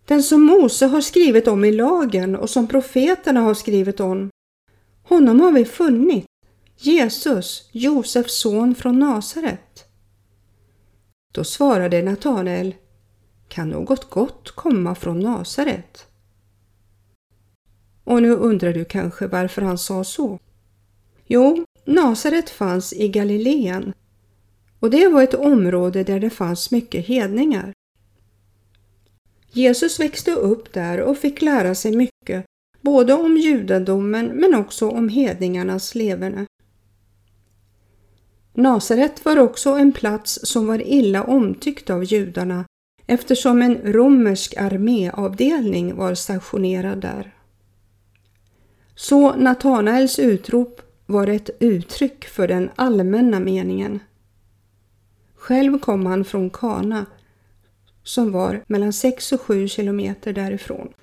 Den 0.06 0.24
som 0.24 0.44
Mose 0.44 0.86
har 0.86 1.02
skrivit 1.02 1.48
om 1.48 1.66
i 1.66 1.72
lagen 1.72 2.36
och 2.36 2.50
som 2.50 2.68
profeterna 2.68 3.40
har 3.40 3.54
skrivit 3.54 4.00
om. 4.00 4.30
Honom 5.04 5.40
har 5.40 5.52
vi 5.52 5.66
funnit, 5.66 6.26
Jesus, 6.78 7.70
Josefs 7.72 8.42
son 8.42 8.76
från 8.76 9.00
Nasaret. 9.00 9.86
Då 11.34 11.44
svarade 11.44 12.02
Natanael 12.02 12.76
Kan 13.48 13.70
något 13.70 14.10
gott 14.10 14.52
komma 14.52 14.96
från 14.96 15.20
Nasaret? 15.20 16.09
Och 18.10 18.22
nu 18.22 18.32
undrar 18.32 18.74
du 18.74 18.86
kanske 18.86 19.28
varför 19.28 19.62
han 19.62 19.78
sa 19.78 20.04
så? 20.04 20.40
Jo, 21.28 21.66
Nasaret 21.86 22.50
fanns 22.50 22.94
i 22.94 23.10
Galileen 23.10 23.94
och 24.80 24.90
det 24.90 25.08
var 25.08 25.24
ett 25.24 25.34
område 25.34 26.04
där 26.04 26.20
det 26.20 26.30
fanns 26.30 26.72
mycket 26.72 27.06
hedningar. 27.06 27.74
Jesus 29.52 30.00
växte 30.00 30.32
upp 30.32 30.74
där 30.74 31.02
och 31.02 31.18
fick 31.18 31.42
lära 31.42 31.76
sig 31.76 31.96
mycket, 31.96 32.46
både 32.82 33.14
om 33.14 33.38
judendomen 33.38 34.26
men 34.26 34.56
också 34.56 34.90
om 34.90 35.10
hedningarnas 35.10 35.96
leverne. 35.96 36.46
Nasaret 38.54 39.26
var 39.26 39.40
också 39.40 39.70
en 39.70 39.92
plats 39.92 40.40
som 40.44 40.68
var 40.68 40.88
illa 40.88 41.24
omtyckt 41.24 41.90
av 41.90 42.04
judarna 42.04 42.66
eftersom 43.08 43.62
en 43.62 43.94
romersk 43.94 44.58
arméavdelning 44.58 45.96
var 45.96 46.16
stationerad 46.16 47.02
där. 47.02 47.34
Så 49.00 49.36
Natanaels 49.36 50.20
utrop 50.20 50.82
var 51.06 51.28
ett 51.28 51.50
uttryck 51.60 52.26
för 52.26 52.48
den 52.48 52.70
allmänna 52.76 53.40
meningen. 53.40 54.00
Själv 55.36 55.80
kom 55.80 56.06
han 56.06 56.26
från 56.26 56.50
Kana 56.50 57.06
som 58.04 58.32
var 58.32 58.64
mellan 58.68 58.94
6 58.94 59.32
och 59.32 59.42
7 59.42 59.68
kilometer 59.68 60.34
därifrån. 60.34 60.94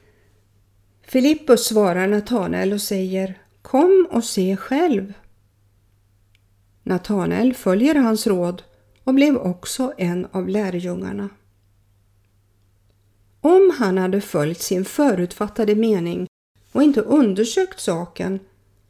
Filippus 1.02 1.64
svarar 1.64 2.06
Natanael 2.08 2.72
och 2.72 2.80
säger 2.80 3.38
Kom 3.62 4.08
och 4.10 4.24
se 4.24 4.56
själv. 4.56 5.12
Natanael 6.82 7.54
följer 7.54 7.94
hans 7.94 8.26
råd 8.26 8.62
och 9.04 9.14
blev 9.14 9.36
också 9.36 9.92
en 9.98 10.26
av 10.32 10.48
lärjungarna. 10.48 11.28
Om 13.40 13.72
han 13.78 13.98
hade 13.98 14.20
följt 14.20 14.60
sin 14.60 14.84
förutfattade 14.84 15.74
mening 15.74 16.26
och 16.76 16.82
inte 16.82 17.00
undersökt 17.00 17.80
saken 17.80 18.40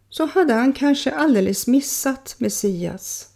så 0.08 0.26
hade 0.26 0.52
han 0.52 0.72
kanske 0.72 1.10
alldeles 1.10 1.66
missat 1.66 2.36
Messias. 2.38 3.32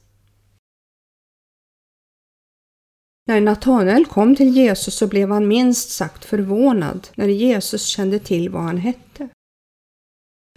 När 3.26 3.40
Natanael 3.40 4.06
kom 4.06 4.36
till 4.36 4.56
Jesus 4.56 4.94
så 4.94 5.06
blev 5.06 5.30
han 5.30 5.48
minst 5.48 5.90
sagt 5.90 6.24
förvånad 6.24 7.08
när 7.14 7.28
Jesus 7.28 7.86
kände 7.86 8.18
till 8.18 8.48
vad 8.48 8.62
han 8.62 8.76
hette. 8.76 9.28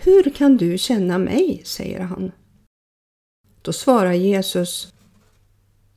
Hur 0.03 0.23
kan 0.23 0.57
du 0.57 0.77
känna 0.77 1.17
mig? 1.17 1.61
säger 1.65 1.99
han. 1.99 2.31
Då 3.61 3.73
svarar 3.73 4.13
Jesus 4.13 4.93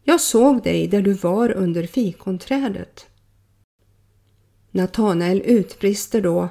Jag 0.05 0.21
såg 0.21 0.63
dig 0.63 0.89
där 0.89 1.03
du 1.03 1.13
var 1.13 1.51
under 1.51 1.87
fikonträdet. 1.87 3.07
Natanael 4.71 5.43
utbrister 5.45 6.21
då 6.21 6.49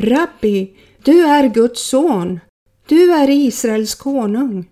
Rabbi, 0.00 0.76
du 1.04 1.24
är 1.24 1.48
Guds 1.48 1.88
son, 1.88 2.40
du 2.86 3.12
är 3.12 3.30
Israels 3.30 3.94
konung. 3.94 4.70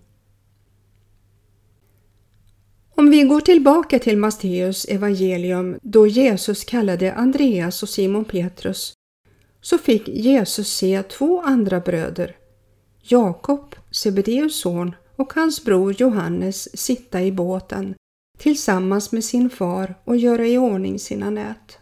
Om 2.95 3.09
vi 3.09 3.23
går 3.23 3.41
tillbaka 3.41 3.99
till 3.99 4.17
Matteus 4.17 4.85
evangelium 4.85 5.79
då 5.81 6.07
Jesus 6.07 6.63
kallade 6.63 7.13
Andreas 7.13 7.83
och 7.83 7.89
Simon 7.89 8.25
Petrus 8.25 8.93
så 9.61 9.77
fick 9.77 10.07
Jesus 10.07 10.73
se 10.73 11.03
två 11.03 11.41
andra 11.41 11.79
bröder, 11.79 12.35
Jakob, 13.01 13.75
Sebedeus 13.91 14.59
son 14.59 14.95
och 15.15 15.33
hans 15.33 15.65
bror 15.65 15.95
Johannes 15.97 16.79
sitta 16.79 17.21
i 17.21 17.31
båten 17.31 17.95
tillsammans 18.37 19.11
med 19.11 19.23
sin 19.23 19.49
far 19.49 19.95
och 20.03 20.17
göra 20.17 20.47
i 20.47 20.57
ordning 20.57 20.99
sina 20.99 21.29
nät. 21.29 21.79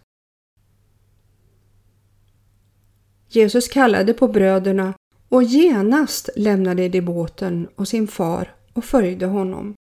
Jesus 3.36 3.68
kallade 3.68 4.14
på 4.14 4.28
bröderna 4.28 4.94
och 5.30 5.44
genast 5.44 6.30
lämnade 6.36 6.90
de 6.90 7.02
båten 7.02 7.68
och 7.76 7.88
sin 7.88 8.08
far 8.08 8.56
och 8.74 8.86
följde 8.86 9.26
honom. 9.26 9.76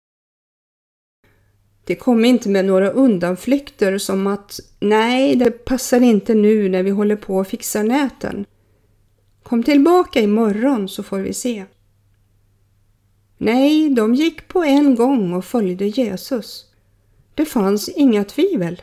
Det 1.84 1.94
kom 1.94 2.24
inte 2.24 2.48
med 2.48 2.64
några 2.64 2.90
undanflykter 2.90 3.98
som 3.98 4.26
att 4.26 4.60
nej, 4.80 5.36
det 5.36 5.50
passar 5.50 6.00
inte 6.00 6.34
nu 6.34 6.68
när 6.68 6.82
vi 6.82 6.90
håller 6.90 7.16
på 7.16 7.40
att 7.40 7.48
fixa 7.48 7.82
näten. 7.82 8.44
Kom 9.42 9.62
tillbaka 9.62 10.20
imorgon 10.20 10.88
så 10.88 11.02
får 11.02 11.18
vi 11.18 11.34
se. 11.34 11.64
Nej, 13.38 13.90
de 13.90 14.14
gick 14.14 14.48
på 14.48 14.64
en 14.64 14.94
gång 14.94 15.32
och 15.32 15.44
följde 15.44 15.86
Jesus. 15.86 16.66
Det 17.34 17.44
fanns 17.44 17.88
inga 17.88 18.24
tvivel. 18.24 18.82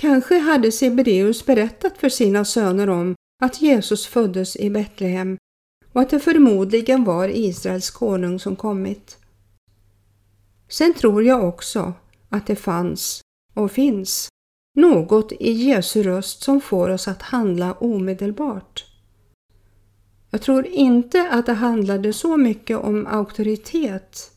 Kanske 0.00 0.38
hade 0.38 0.72
Sebedeus 0.72 1.46
berättat 1.46 1.98
för 1.98 2.08
sina 2.08 2.44
söner 2.44 2.90
om 2.90 3.14
att 3.42 3.62
Jesus 3.62 4.06
föddes 4.06 4.56
i 4.56 4.70
Betlehem 4.70 5.38
och 5.92 6.00
att 6.00 6.10
det 6.10 6.20
förmodligen 6.20 7.04
var 7.04 7.28
Israels 7.28 7.90
konung 7.90 8.38
som 8.38 8.56
kommit. 8.56 9.18
Sen 10.68 10.94
tror 10.94 11.24
jag 11.24 11.44
också 11.44 11.92
att 12.28 12.46
det 12.46 12.56
fanns 12.56 13.20
och 13.54 13.72
finns 13.72 14.28
något 14.76 15.32
i 15.32 15.52
Jesu 15.52 16.02
röst 16.02 16.42
som 16.42 16.60
får 16.60 16.88
oss 16.88 17.08
att 17.08 17.22
handla 17.22 17.72
omedelbart. 17.72 18.84
Jag 20.30 20.42
tror 20.42 20.66
inte 20.66 21.28
att 21.30 21.46
det 21.46 21.52
handlade 21.52 22.12
så 22.12 22.36
mycket 22.36 22.78
om 22.78 23.06
auktoritet 23.06 24.30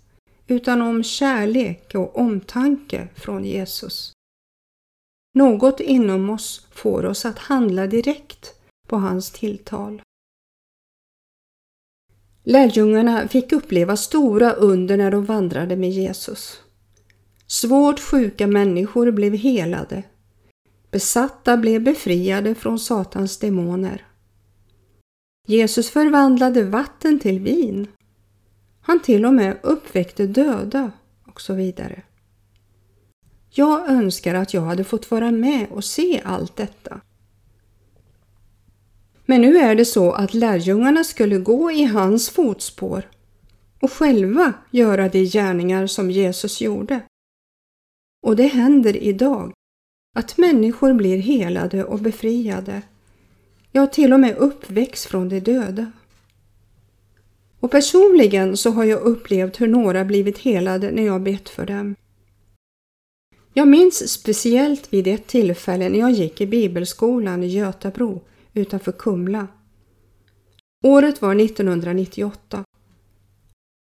utan 0.48 0.82
om 0.82 1.04
kärlek 1.04 1.96
och 1.96 2.18
omtanke 2.18 3.08
från 3.16 3.46
Jesus. 3.46 4.13
Något 5.34 5.80
inom 5.80 6.30
oss 6.30 6.68
får 6.72 7.06
oss 7.06 7.26
att 7.26 7.40
handla 7.40 7.88
direkt 7.88 8.54
på 8.88 8.96
hans 8.98 9.32
tilltal. 9.32 10.02
Lärjungarna 12.44 13.28
fick 13.28 13.52
uppleva 13.52 13.98
stora 13.98 14.54
under 14.54 14.98
när 14.98 15.12
de 15.12 15.26
vandrade 15.26 15.76
med 15.76 15.90
Jesus. 15.90 16.62
Svårt 17.48 18.00
sjuka 18.00 18.48
människor 18.48 19.12
blev 19.12 19.34
helade. 19.34 20.04
Besatta 20.92 21.58
blev 21.58 21.84
befriade 21.84 22.56
från 22.56 22.80
Satans 22.80 23.38
demoner. 23.38 24.08
Jesus 25.48 25.90
förvandlade 25.90 26.64
vatten 26.64 27.20
till 27.20 27.40
vin. 27.40 27.88
Han 28.82 29.00
till 29.00 29.26
och 29.26 29.34
med 29.34 29.58
uppväckte 29.64 30.28
döda 30.28 30.92
och 31.26 31.42
så 31.42 31.54
vidare. 31.54 32.04
Jag 33.56 33.90
önskar 33.90 34.36
att 34.36 34.54
jag 34.54 34.62
hade 34.62 34.84
fått 34.84 35.12
vara 35.12 35.32
med 35.32 35.68
och 35.72 35.84
se 35.84 36.22
allt 36.26 36.56
detta. 36.56 37.02
Men 39.26 39.42
nu 39.42 39.58
är 39.58 39.76
det 39.76 39.86
så 39.86 40.12
att 40.12 40.34
lärjungarna 40.34 41.04
skulle 41.04 41.38
gå 41.38 41.72
i 41.72 41.84
hans 41.84 42.30
fotspår 42.30 43.04
och 43.82 43.92
själva 43.92 44.54
göra 44.72 45.10
de 45.10 45.26
gärningar 45.26 45.88
som 45.88 46.12
Jesus 46.12 46.62
gjorde. 46.62 47.00
Och 48.26 48.36
det 48.36 48.48
händer 48.48 48.98
idag 48.98 49.54
att 50.16 50.38
människor 50.38 50.94
blir 50.94 51.18
helade 51.18 51.84
och 51.84 52.00
befriade, 52.00 52.82
ja 53.72 53.88
till 53.88 54.14
och 54.14 54.20
med 54.20 54.38
uppväxt 54.38 55.06
från 55.06 55.30
de 55.30 55.40
döda. 55.40 55.92
Och 57.60 57.72
personligen 57.72 58.58
så 58.58 58.72
har 58.72 58.84
jag 58.84 59.02
upplevt 59.02 59.62
hur 59.62 59.68
några 59.68 60.06
blivit 60.06 60.38
helade 60.38 60.92
när 60.92 61.04
jag 61.04 61.22
bett 61.22 61.50
för 61.50 61.66
dem. 61.66 61.96
Jag 63.54 63.68
minns 63.68 64.10
speciellt 64.12 64.94
vid 64.94 65.08
ett 65.08 65.28
tillfälle 65.28 65.90
när 65.90 66.00
jag 66.00 66.12
gick 66.12 66.42
i 66.42 66.48
bibelskolan 66.48 67.44
i 67.44 67.48
Götabro 67.48 68.22
utanför 68.54 68.92
Kumla. 68.92 69.48
Året 70.84 71.22
var 71.22 71.36
1998. 71.36 72.64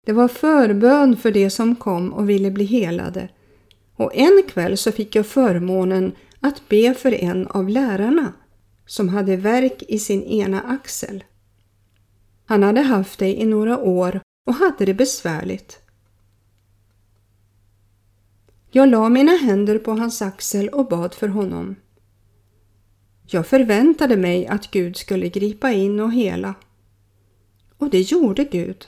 Det 0.06 0.12
var 0.12 0.28
förbön 0.28 1.16
för 1.16 1.30
de 1.30 1.50
som 1.50 1.76
kom 1.76 2.12
och 2.12 2.30
ville 2.30 2.50
bli 2.50 2.64
helade 2.64 3.28
och 3.96 4.14
en 4.14 4.42
kväll 4.48 4.76
så 4.76 4.92
fick 4.92 5.16
jag 5.16 5.26
förmånen 5.26 6.12
att 6.40 6.68
be 6.68 6.94
för 6.94 7.12
en 7.14 7.46
av 7.46 7.68
lärarna 7.68 8.32
som 8.86 9.08
hade 9.08 9.36
verk 9.36 9.82
i 9.88 9.98
sin 9.98 10.22
ena 10.22 10.60
axel. 10.60 11.24
Han 12.46 12.62
hade 12.62 12.80
haft 12.80 13.18
det 13.18 13.40
i 13.40 13.44
några 13.44 13.78
år 13.78 14.20
och 14.46 14.54
hade 14.54 14.84
det 14.84 14.94
besvärligt. 14.94 15.81
Jag 18.74 18.88
la 18.88 19.08
mina 19.08 19.32
händer 19.32 19.78
på 19.78 19.92
hans 19.92 20.22
axel 20.22 20.68
och 20.68 20.88
bad 20.88 21.14
för 21.14 21.28
honom. 21.28 21.76
Jag 23.26 23.46
förväntade 23.46 24.16
mig 24.16 24.46
att 24.46 24.70
Gud 24.70 24.96
skulle 24.96 25.28
gripa 25.28 25.72
in 25.72 26.00
och 26.00 26.12
hela. 26.12 26.54
Och 27.78 27.90
det 27.90 28.00
gjorde 28.00 28.44
Gud. 28.44 28.86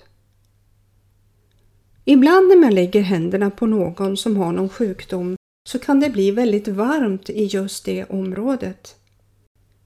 Ibland 2.05 2.49
när 2.49 2.57
man 2.57 2.75
lägger 2.75 3.01
händerna 3.01 3.51
på 3.51 3.67
någon 3.67 4.17
som 4.17 4.37
har 4.37 4.53
någon 4.53 4.69
sjukdom 4.69 5.37
så 5.69 5.79
kan 5.79 6.01
det 6.01 6.11
bli 6.11 6.31
väldigt 6.31 6.69
varmt 6.69 7.31
i 7.31 7.45
just 7.45 7.85
det 7.85 8.05
området. 8.05 8.97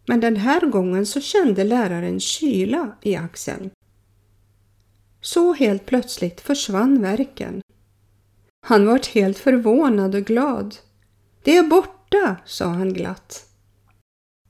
Men 0.06 0.20
den 0.20 0.36
här 0.36 0.66
gången 0.66 1.06
så 1.06 1.20
kände 1.20 1.64
läraren 1.64 2.20
kyla 2.20 2.96
i 3.02 3.16
axeln. 3.16 3.70
Så 5.20 5.52
helt 5.52 5.86
plötsligt 5.86 6.40
försvann 6.40 7.02
verken. 7.02 7.60
Han 8.66 8.86
vart 8.86 9.06
helt 9.06 9.38
förvånad 9.38 10.14
och 10.14 10.24
glad. 10.24 10.76
Det 11.42 11.56
är 11.56 11.62
borta, 11.62 12.36
sa 12.44 12.66
han 12.66 12.92
glatt. 12.92 13.46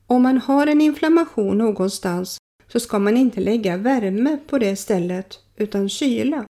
Om 0.06 0.22
man 0.22 0.38
har 0.38 0.66
en 0.66 0.80
inflammation 0.80 1.58
någonstans 1.58 2.38
så 2.66 2.80
ska 2.80 2.98
man 2.98 3.16
inte 3.16 3.40
lägga 3.40 3.76
värme 3.76 4.38
på 4.46 4.58
det 4.58 4.76
stället 4.76 5.38
utan 5.56 5.88
kyla. 5.88 6.46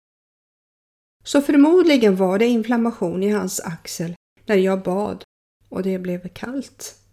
Så 1.24 1.42
förmodligen 1.42 2.16
var 2.16 2.40
det 2.40 2.46
inflammation 2.46 3.24
i 3.24 3.30
hans 3.30 3.60
axel 3.60 4.16
när 4.46 4.56
jag 4.56 4.84
bad 4.84 5.24
och 5.70 5.84
det 5.84 6.00
blev 6.00 6.28
kallt. 6.28 7.07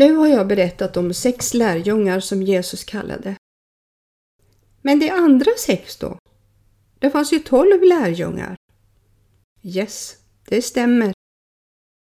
Nu 0.00 0.12
har 0.12 0.28
jag 0.28 0.46
berättat 0.46 0.96
om 0.96 1.14
sex 1.14 1.54
lärjungar 1.54 2.20
som 2.20 2.42
Jesus 2.42 2.84
kallade. 2.84 3.36
Men 4.82 4.98
de 4.98 5.10
andra 5.10 5.50
sex 5.58 5.96
då? 5.96 6.18
Det 6.98 7.10
fanns 7.10 7.32
ju 7.32 7.38
tolv 7.38 7.82
lärjungar. 7.82 8.56
Yes, 9.62 10.16
det 10.48 10.62
stämmer. 10.62 11.12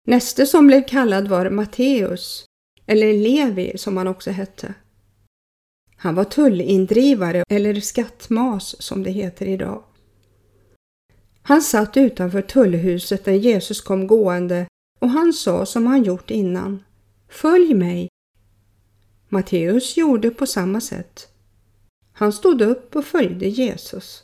Näste 0.07 0.45
som 0.45 0.67
blev 0.67 0.87
kallad 0.87 1.27
var 1.27 1.49
Matteus, 1.49 2.45
eller 2.85 3.13
Levi 3.13 3.77
som 3.77 3.97
han 3.97 4.07
också 4.07 4.31
hette. 4.31 4.73
Han 5.97 6.15
var 6.15 6.23
tullindrivare 6.23 7.43
eller 7.49 7.81
skattmas 7.81 8.81
som 8.81 9.03
det 9.03 9.11
heter 9.11 9.45
idag. 9.45 9.83
Han 11.41 11.61
satt 11.61 11.97
utanför 11.97 12.41
tullhuset 12.41 13.25
när 13.25 13.33
Jesus 13.33 13.81
kom 13.81 14.07
gående 14.07 14.67
och 14.99 15.09
han 15.09 15.33
sa 15.33 15.65
som 15.65 15.87
han 15.87 16.03
gjort 16.03 16.31
innan. 16.31 16.83
Följ 17.33 17.73
mig! 17.73 18.09
Matteus 19.29 19.97
gjorde 19.97 20.29
på 20.29 20.45
samma 20.45 20.81
sätt. 20.81 21.27
Han 22.11 22.33
stod 22.33 22.61
upp 22.61 22.95
och 22.95 23.05
följde 23.05 23.47
Jesus. 23.47 24.23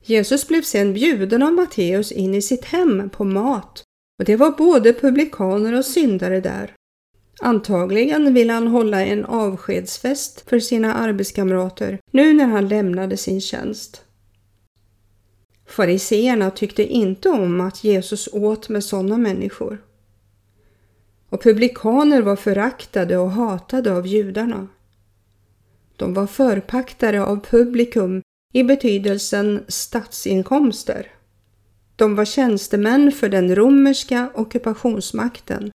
Jesus 0.00 0.48
blev 0.48 0.62
sedan 0.62 0.92
bjuden 0.92 1.42
av 1.42 1.52
Matteus 1.52 2.12
in 2.12 2.34
i 2.34 2.42
sitt 2.42 2.64
hem 2.64 3.10
på 3.10 3.24
mat 3.24 3.82
och 4.18 4.24
det 4.24 4.36
var 4.36 4.50
både 4.50 4.92
publikaner 4.92 5.78
och 5.78 5.84
syndare 5.84 6.40
där. 6.40 6.74
Antagligen 7.40 8.34
ville 8.34 8.52
han 8.52 8.66
hålla 8.66 9.04
en 9.04 9.24
avskedsfest 9.24 10.50
för 10.50 10.58
sina 10.58 10.94
arbetskamrater 10.94 11.98
nu 12.12 12.32
när 12.32 12.46
han 12.46 12.68
lämnade 12.68 13.16
sin 13.16 13.40
tjänst. 13.40 14.04
Fariseerna 15.66 16.50
tyckte 16.50 16.82
inte 16.84 17.28
om 17.28 17.60
att 17.60 17.84
Jesus 17.84 18.28
åt 18.32 18.68
med 18.68 18.84
sådana 18.84 19.18
människor. 19.18 19.91
Och 21.32 21.42
publikaner 21.42 22.22
var 22.22 22.36
föraktade 22.36 23.18
och 23.18 23.30
hatade 23.30 23.92
av 23.92 24.06
judarna. 24.06 24.68
De 25.96 26.14
var 26.14 26.26
förpaktare 26.26 27.24
av 27.24 27.44
publikum 27.44 28.22
i 28.52 28.62
betydelsen 28.62 29.64
statsinkomster. 29.68 31.06
De 31.96 32.14
var 32.16 32.24
tjänstemän 32.24 33.12
för 33.12 33.28
den 33.28 33.56
romerska 33.56 34.30
ockupationsmakten 34.34 35.70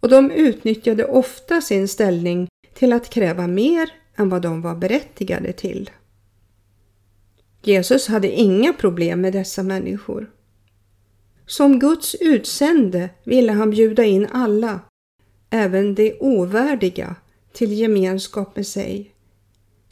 och 0.00 0.08
de 0.08 0.30
utnyttjade 0.30 1.04
ofta 1.04 1.60
sin 1.60 1.88
ställning 1.88 2.48
till 2.74 2.92
att 2.92 3.10
kräva 3.10 3.46
mer 3.46 3.90
än 4.16 4.28
vad 4.28 4.42
de 4.42 4.62
var 4.62 4.74
berättigade 4.74 5.52
till. 5.52 5.90
Jesus 7.62 8.08
hade 8.08 8.30
inga 8.30 8.72
problem 8.72 9.20
med 9.20 9.32
dessa 9.32 9.62
människor. 9.62 10.30
Som 11.46 11.78
Guds 11.78 12.14
utsände 12.14 13.10
ville 13.24 13.52
han 13.52 13.70
bjuda 13.70 14.04
in 14.04 14.26
alla, 14.32 14.80
även 15.50 15.94
de 15.94 16.16
ovärdiga, 16.20 17.16
till 17.52 17.72
gemenskap 17.72 18.56
med 18.56 18.66
sig 18.66 19.12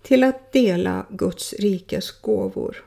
till 0.03 0.25
att 0.25 0.53
dela 0.53 1.07
Guds 1.11 1.53
rikes 1.53 2.21
gåvor. 2.21 2.85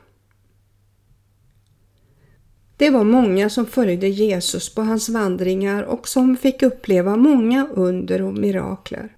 Det 2.76 2.90
var 2.90 3.04
många 3.04 3.50
som 3.50 3.66
följde 3.66 4.08
Jesus 4.08 4.74
på 4.74 4.82
hans 4.82 5.08
vandringar 5.08 5.82
och 5.82 6.08
som 6.08 6.36
fick 6.36 6.62
uppleva 6.62 7.16
många 7.16 7.68
under 7.74 8.22
och 8.22 8.34
mirakler. 8.34 9.16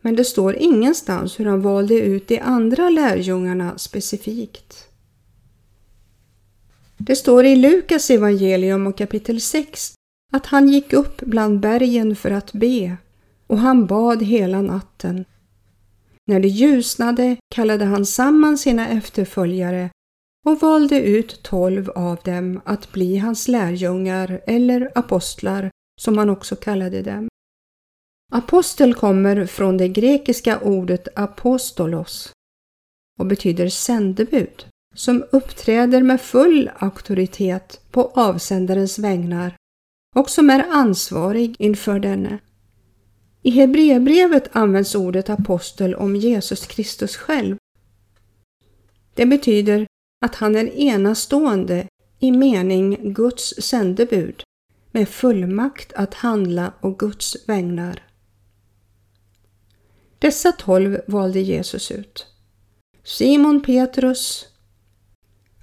Men 0.00 0.16
det 0.16 0.24
står 0.24 0.56
ingenstans 0.56 1.40
hur 1.40 1.44
han 1.44 1.62
valde 1.62 1.94
ut 1.94 2.28
de 2.28 2.40
andra 2.40 2.90
lärjungarna 2.90 3.78
specifikt. 3.78 4.87
Det 6.98 7.16
står 7.16 7.44
i 7.44 7.56
Lukas 7.56 8.10
evangelium 8.10 8.86
och 8.86 8.98
kapitel 8.98 9.40
6 9.40 9.94
att 10.32 10.46
han 10.46 10.68
gick 10.68 10.92
upp 10.92 11.20
bland 11.20 11.60
bergen 11.60 12.16
för 12.16 12.30
att 12.30 12.52
be 12.52 12.96
och 13.46 13.58
han 13.58 13.86
bad 13.86 14.22
hela 14.22 14.62
natten 14.62 15.24
när 16.26 16.40
det 16.40 16.48
ljusnade 16.48 17.36
kallade 17.54 17.84
han 17.84 18.06
samman 18.06 18.58
sina 18.58 18.88
efterföljare 18.88 19.90
och 20.46 20.60
valde 20.60 21.00
ut 21.00 21.42
tolv 21.42 21.90
av 21.90 22.18
dem 22.24 22.60
att 22.64 22.92
bli 22.92 23.16
hans 23.16 23.48
lärjungar 23.48 24.40
eller 24.46 24.92
apostlar 24.94 25.70
som 26.00 26.18
han 26.18 26.30
också 26.30 26.56
kallade 26.56 27.02
dem. 27.02 27.28
Apostel 28.32 28.94
kommer 28.94 29.46
från 29.46 29.76
det 29.76 29.88
grekiska 29.88 30.58
ordet 30.58 31.08
apostolos 31.16 32.32
och 33.20 33.26
betyder 33.26 33.68
sändebud 33.68 34.66
som 34.98 35.24
uppträder 35.30 36.02
med 36.02 36.20
full 36.20 36.70
auktoritet 36.78 37.80
på 37.90 38.12
avsändarens 38.14 38.98
vägnar 38.98 39.56
och 40.16 40.30
som 40.30 40.50
är 40.50 40.64
ansvarig 40.70 41.56
inför 41.58 41.98
denne. 41.98 42.38
I 43.42 43.50
Hebreerbrevet 43.50 44.48
används 44.52 44.94
ordet 44.94 45.30
apostel 45.30 45.94
om 45.94 46.16
Jesus 46.16 46.66
Kristus 46.66 47.16
själv. 47.16 47.56
Det 49.14 49.26
betyder 49.26 49.86
att 50.26 50.34
han 50.34 50.56
är 50.56 50.66
enastående 50.66 51.88
i 52.18 52.30
mening 52.30 53.14
Guds 53.14 53.54
sändebud 53.58 54.42
med 54.90 55.08
fullmakt 55.08 55.92
att 55.92 56.14
handla 56.14 56.72
och 56.80 56.98
Guds 56.98 57.36
vägnar. 57.46 58.02
Dessa 60.18 60.52
tolv 60.52 61.00
valde 61.06 61.40
Jesus 61.40 61.90
ut. 61.90 62.26
Simon 63.04 63.62
Petrus, 63.62 64.46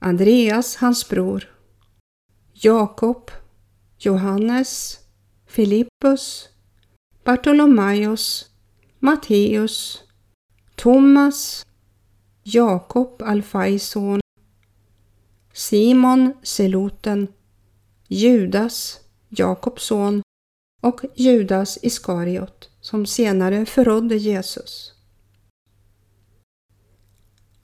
Andreas, 0.06 0.76
hans 0.76 1.10
bror, 1.10 1.44
Jakob, 2.54 3.32
Johannes, 3.98 5.00
Filippus, 5.46 6.50
Bartolomaios, 7.24 8.46
Matteus, 9.00 10.04
Thomas, 10.76 11.66
Jakob 12.44 13.22
Alfais 13.22 13.90
son, 13.90 14.20
Simon 15.54 16.34
Seloten 16.44 17.28
Judas, 18.08 19.00
Jakobs 19.30 19.84
son 19.84 20.22
och 20.82 21.02
Judas 21.16 21.80
Iskariot 21.82 22.70
som 22.82 23.06
senare 23.06 23.66
förrådde 23.66 24.16
Jesus. 24.16 24.95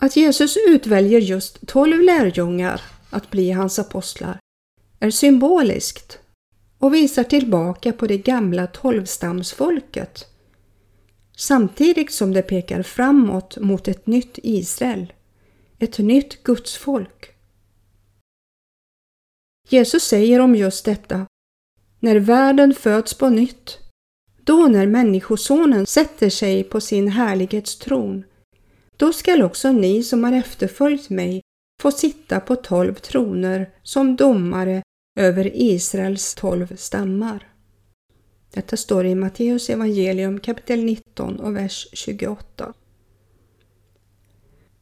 Att 0.03 0.15
Jesus 0.15 0.57
utväljer 0.67 1.19
just 1.19 1.67
tolv 1.67 2.01
lärjungar 2.01 2.81
att 3.09 3.31
bli 3.31 3.51
hans 3.51 3.79
apostlar 3.79 4.39
är 4.99 5.11
symboliskt 5.11 6.19
och 6.77 6.93
visar 6.93 7.23
tillbaka 7.23 7.93
på 7.93 8.07
det 8.07 8.17
gamla 8.17 8.67
tolvstamsfolket 8.67 10.25
samtidigt 11.37 12.11
som 12.11 12.33
det 12.33 12.41
pekar 12.41 12.83
framåt 12.83 13.57
mot 13.57 13.87
ett 13.87 14.07
nytt 14.07 14.39
Israel, 14.43 15.13
ett 15.79 15.97
nytt 15.97 16.43
gudsfolk. 16.43 17.29
Jesus 19.69 20.03
säger 20.03 20.39
om 20.39 20.55
just 20.55 20.85
detta, 20.85 21.25
när 21.99 22.15
världen 22.15 22.73
föds 22.73 23.13
på 23.13 23.29
nytt, 23.29 23.77
då 24.43 24.67
när 24.67 24.87
Människosonen 24.87 25.85
sätter 25.85 26.29
sig 26.29 26.63
på 26.63 26.81
sin 26.81 27.07
härlighetstron, 27.07 28.23
då 29.01 29.13
skall 29.13 29.41
också 29.41 29.71
ni 29.71 30.03
som 30.03 30.23
har 30.23 30.33
efterföljt 30.33 31.09
mig 31.09 31.41
få 31.81 31.91
sitta 31.91 32.39
på 32.39 32.55
tolv 32.55 32.93
troner 32.93 33.69
som 33.83 34.15
domare 34.15 34.83
över 35.19 35.51
Israels 35.53 36.35
tolv 36.35 36.75
stammar. 36.75 37.47
Detta 38.53 38.77
står 38.77 39.05
i 39.05 39.15
Matteus 39.15 39.69
evangelium 39.69 40.39
kapitel 40.39 40.83
19 40.83 41.39
och 41.39 41.55
vers 41.55 41.87
28. 41.93 42.73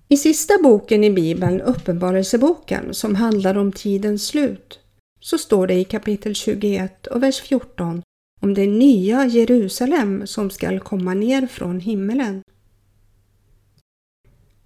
I 0.08 0.18
sista 0.18 0.54
boken 0.64 1.04
i 1.04 1.12
Bibeln, 1.12 1.62
Uppenbarelseboken, 1.62 2.94
som 2.94 3.16
handlar 3.16 3.58
om 3.58 3.72
tidens 3.72 4.28
slut, 4.28 4.80
så 5.20 5.38
står 5.38 5.68
det 5.68 5.74
i 5.74 5.84
kapitel 5.84 6.36
21 6.36 7.08
och 7.08 7.24
vers 7.24 7.42
14 7.42 8.02
om 8.42 8.54
det 8.54 8.68
nya 8.68 9.26
Jerusalem 9.26 10.28
som 10.28 10.50
skall 10.50 10.80
komma 10.80 11.14
ner 11.14 11.48
från 11.48 11.80
himmelen. 11.80 12.44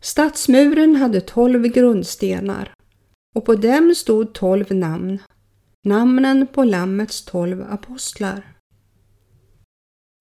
Stadsmuren 0.04 0.96
hade 0.96 1.22
tolv 1.22 1.68
grundstenar 1.68 2.74
och 3.36 3.46
på 3.46 3.56
dem 3.56 3.96
stod 3.96 4.34
tolv 4.34 4.76
namn, 4.76 5.20
namnen 5.86 6.48
på 6.48 6.64
Lammets 6.64 7.26
tolv 7.26 7.66
apostlar. 7.70 8.56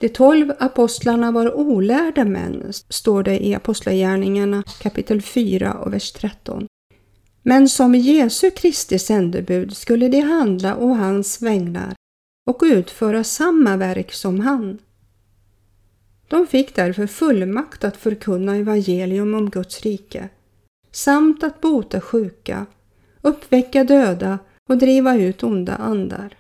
De 0.01 0.09
tolv 0.09 0.53
apostlarna 0.59 1.33
var 1.33 1.55
olärda 1.55 2.25
män, 2.25 2.73
står 2.89 3.23
det 3.23 3.47
i 3.47 3.55
Apostlagärningarna 3.55 4.63
kapitel 4.81 5.23
4 5.23 5.75
och 5.75 5.93
vers 5.93 6.13
13. 6.13 6.67
Men 7.43 7.69
som 7.69 7.95
Jesu 7.95 8.51
Kristi 8.51 8.99
sändebud 8.99 9.77
skulle 9.77 10.09
de 10.09 10.21
handla 10.21 10.77
å 10.77 10.95
hans 10.95 11.43
vägnar 11.43 11.95
och 12.51 12.63
utföra 12.63 13.25
samma 13.25 13.77
verk 13.77 14.13
som 14.13 14.41
han. 14.41 14.79
De 16.33 16.47
fick 16.47 16.75
därför 16.75 17.07
fullmakt 17.07 17.85
att 17.85 17.97
förkunna 17.97 18.57
evangelium 18.57 19.35
om 19.35 19.51
Guds 19.51 19.81
rike 19.81 20.29
samt 20.91 21.43
att 21.43 21.61
bota 21.61 22.01
sjuka, 22.01 22.67
uppväcka 23.23 23.85
döda 23.85 24.39
och 24.69 24.79
driva 24.79 25.17
ut 25.17 25.43
onda 25.43 25.77
andar. 25.77 26.39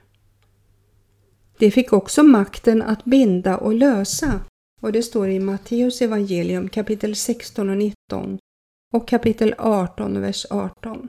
De 1.58 1.70
fick 1.70 1.92
också 1.92 2.22
makten 2.22 2.82
att 2.82 3.04
binda 3.04 3.58
och 3.58 3.74
lösa 3.74 4.40
och 4.80 4.92
det 4.92 5.02
står 5.02 5.28
i 5.28 5.40
Matteus 5.40 6.02
evangelium 6.02 6.68
kapitel 6.68 7.16
16 7.16 7.70
och 7.70 7.76
19 7.76 8.38
och 8.94 9.08
kapitel 9.08 9.54
18 9.58 10.20
vers 10.20 10.46
18. 10.50 11.08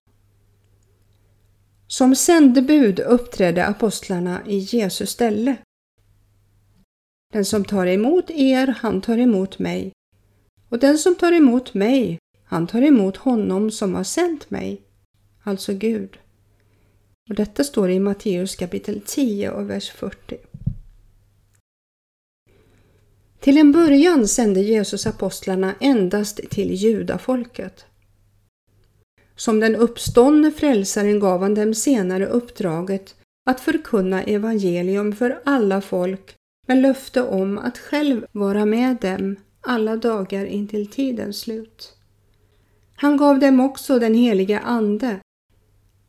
Som 1.87 2.15
sändebud 2.15 2.99
uppträdde 2.99 3.65
apostlarna 3.65 4.41
i 4.47 4.57
Jesus 4.57 5.09
ställe. 5.09 5.55
Den 7.33 7.45
som 7.45 7.65
tar 7.65 7.85
emot 7.85 8.29
er, 8.29 8.67
han 8.67 9.01
tar 9.01 9.17
emot 9.17 9.59
mig. 9.59 9.91
Och 10.69 10.79
den 10.79 10.97
som 10.97 11.15
tar 11.15 11.31
emot 11.31 11.73
mig, 11.73 12.19
han 12.43 12.67
tar 12.67 12.81
emot 12.81 13.17
honom 13.17 13.71
som 13.71 13.95
har 13.95 14.03
sänt 14.03 14.49
mig, 14.49 14.81
alltså 15.43 15.73
Gud. 15.73 16.17
Och 17.29 17.35
detta 17.35 17.63
står 17.63 17.89
i 17.89 17.99
Matteus 17.99 18.55
kapitel 18.55 19.01
10 19.05 19.49
och 19.51 19.69
vers 19.69 19.91
40. 19.91 20.37
Till 23.39 23.57
en 23.57 23.71
början 23.71 24.27
sände 24.27 24.61
Jesus 24.61 25.07
apostlarna 25.07 25.75
endast 25.79 26.49
till 26.49 26.73
judafolket. 26.73 27.85
Som 29.35 29.59
den 29.59 29.75
uppståndne 29.75 30.51
frälsaren 30.51 31.19
gav 31.19 31.41
han 31.41 31.55
dem 31.55 31.73
senare 31.73 32.25
uppdraget 32.25 33.15
att 33.49 33.59
förkunna 33.59 34.23
evangelium 34.23 35.15
för 35.15 35.41
alla 35.45 35.81
folk 35.81 36.35
med 36.65 36.77
löfte 36.77 37.21
om 37.21 37.57
att 37.57 37.77
själv 37.77 38.25
vara 38.31 38.65
med 38.65 38.97
dem 39.01 39.35
alla 39.61 39.95
dagar 39.95 40.45
intill 40.45 40.87
tidens 40.87 41.39
slut. 41.39 41.93
Han 42.95 43.17
gav 43.17 43.39
dem 43.39 43.59
också 43.59 43.99
den 43.99 44.13
heliga 44.13 44.59
Ande. 44.59 45.19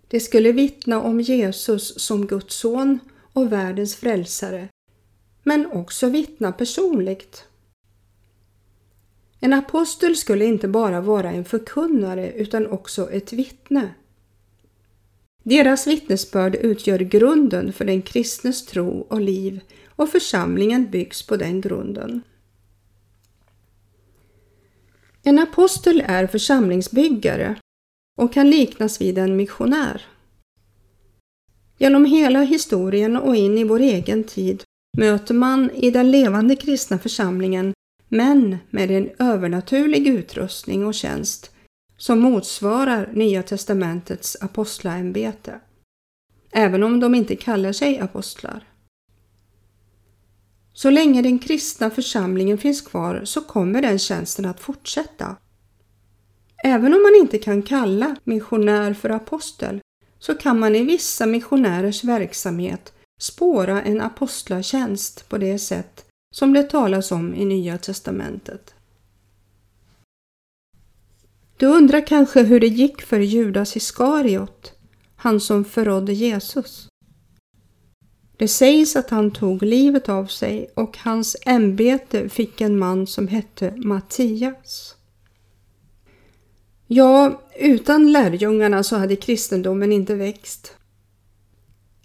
De 0.08 0.20
skulle 0.20 0.52
vittna 0.52 1.02
om 1.02 1.20
Jesus 1.20 2.00
som 2.00 2.26
Guds 2.26 2.56
son 2.56 2.98
och 3.32 3.52
världens 3.52 3.96
frälsare, 3.96 4.68
men 5.42 5.66
också 5.66 6.08
vittna 6.08 6.52
personligt. 6.52 7.44
En 9.40 9.52
apostel 9.52 10.16
skulle 10.16 10.44
inte 10.44 10.68
bara 10.68 11.00
vara 11.00 11.30
en 11.30 11.44
förkunnare 11.44 12.32
utan 12.32 12.66
också 12.66 13.10
ett 13.10 13.32
vittne. 13.32 13.94
Deras 15.42 15.86
vittnesbörd 15.86 16.54
utgör 16.54 16.98
grunden 16.98 17.72
för 17.72 17.84
den 17.84 18.02
kristnes 18.02 18.66
tro 18.66 19.00
och 19.00 19.20
liv 19.20 19.60
och 19.96 20.08
församlingen 20.08 20.90
byggs 20.90 21.26
på 21.26 21.36
den 21.36 21.60
grunden. 21.60 22.22
En 25.22 25.38
apostel 25.38 26.02
är 26.06 26.26
församlingsbyggare 26.26 27.56
och 28.16 28.32
kan 28.32 28.50
liknas 28.50 29.00
vid 29.00 29.18
en 29.18 29.36
missionär. 29.36 30.02
Genom 31.78 32.04
hela 32.04 32.42
historien 32.42 33.16
och 33.16 33.36
in 33.36 33.58
i 33.58 33.64
vår 33.64 33.80
egen 33.80 34.24
tid 34.24 34.62
möter 34.96 35.34
man 35.34 35.70
i 35.70 35.90
den 35.90 36.10
levande 36.10 36.56
kristna 36.56 36.98
församlingen 36.98 37.74
män 38.08 38.56
med 38.70 38.90
en 38.90 39.10
övernaturlig 39.18 40.06
utrustning 40.06 40.86
och 40.86 40.94
tjänst 40.94 41.50
som 41.96 42.18
motsvarar 42.18 43.10
Nya 43.12 43.42
testamentets 43.42 44.36
apostlaämbete, 44.40 45.60
även 46.52 46.82
om 46.82 47.00
de 47.00 47.14
inte 47.14 47.36
kallar 47.36 47.72
sig 47.72 48.00
apostlar. 48.00 48.73
Så 50.76 50.90
länge 50.90 51.22
den 51.22 51.38
kristna 51.38 51.90
församlingen 51.90 52.58
finns 52.58 52.80
kvar 52.80 53.22
så 53.24 53.40
kommer 53.40 53.82
den 53.82 53.98
tjänsten 53.98 54.46
att 54.46 54.60
fortsätta. 54.60 55.36
Även 56.64 56.94
om 56.94 57.02
man 57.02 57.14
inte 57.14 57.38
kan 57.38 57.62
kalla 57.62 58.16
missionär 58.24 58.94
för 58.94 59.10
apostel 59.10 59.80
så 60.18 60.34
kan 60.34 60.58
man 60.58 60.74
i 60.74 60.84
vissa 60.84 61.26
missionärers 61.26 62.04
verksamhet 62.04 62.92
spåra 63.20 63.82
en 63.82 64.00
apostlatjänst 64.00 65.28
på 65.28 65.38
det 65.38 65.58
sätt 65.58 66.04
som 66.34 66.52
det 66.52 66.62
talas 66.62 67.12
om 67.12 67.34
i 67.34 67.44
Nya 67.44 67.78
testamentet. 67.78 68.74
Du 71.56 71.66
undrar 71.66 72.06
kanske 72.06 72.42
hur 72.42 72.60
det 72.60 72.66
gick 72.66 73.02
för 73.02 73.18
Judas 73.18 73.76
Iskariot, 73.76 74.72
han 75.16 75.40
som 75.40 75.64
förrådde 75.64 76.12
Jesus. 76.12 76.88
Det 78.44 78.48
sägs 78.48 78.96
att 78.96 79.10
han 79.10 79.30
tog 79.30 79.62
livet 79.62 80.08
av 80.08 80.26
sig 80.26 80.70
och 80.74 80.98
hans 80.98 81.36
ämbete 81.46 82.28
fick 82.28 82.60
en 82.60 82.78
man 82.78 83.06
som 83.06 83.28
hette 83.28 83.74
Mattias. 83.76 84.96
Ja, 86.86 87.42
utan 87.58 88.12
lärjungarna 88.12 88.82
så 88.82 88.96
hade 88.96 89.16
kristendomen 89.16 89.92
inte 89.92 90.14
växt. 90.14 90.76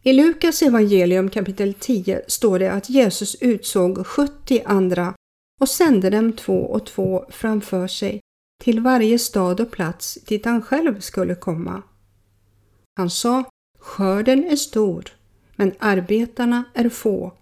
I 0.04 0.14
Lukas 0.14 0.62
evangelium 0.62 1.30
kapitel 1.30 1.74
10 1.74 2.22
står 2.28 2.60
det 2.60 2.72
att 2.72 2.90
Jesus 2.90 3.36
utsåg 3.36 4.08
70 4.08 4.62
andra 4.66 5.14
och 5.62 5.70
sände 5.70 6.10
dem 6.10 6.34
två 6.34 6.60
och 6.60 6.86
två 6.86 7.26
framför 7.30 7.88
sig 7.88 8.20
till 8.64 8.80
varje 8.80 9.20
stad 9.20 9.60
och 9.60 9.72
plats 9.72 10.18
dit 10.28 10.46
han 10.46 10.62
själv 10.62 11.00
skulle 11.00 11.36
komma. 11.36 11.82
Han 12.96 13.10
sa, 13.10 13.44
skörden 13.80 14.44
är 14.44 14.56
stor, 14.56 15.19
men 15.60 15.72
arbetarna 15.80 16.64
är 16.74 16.90
få. 16.90 17.34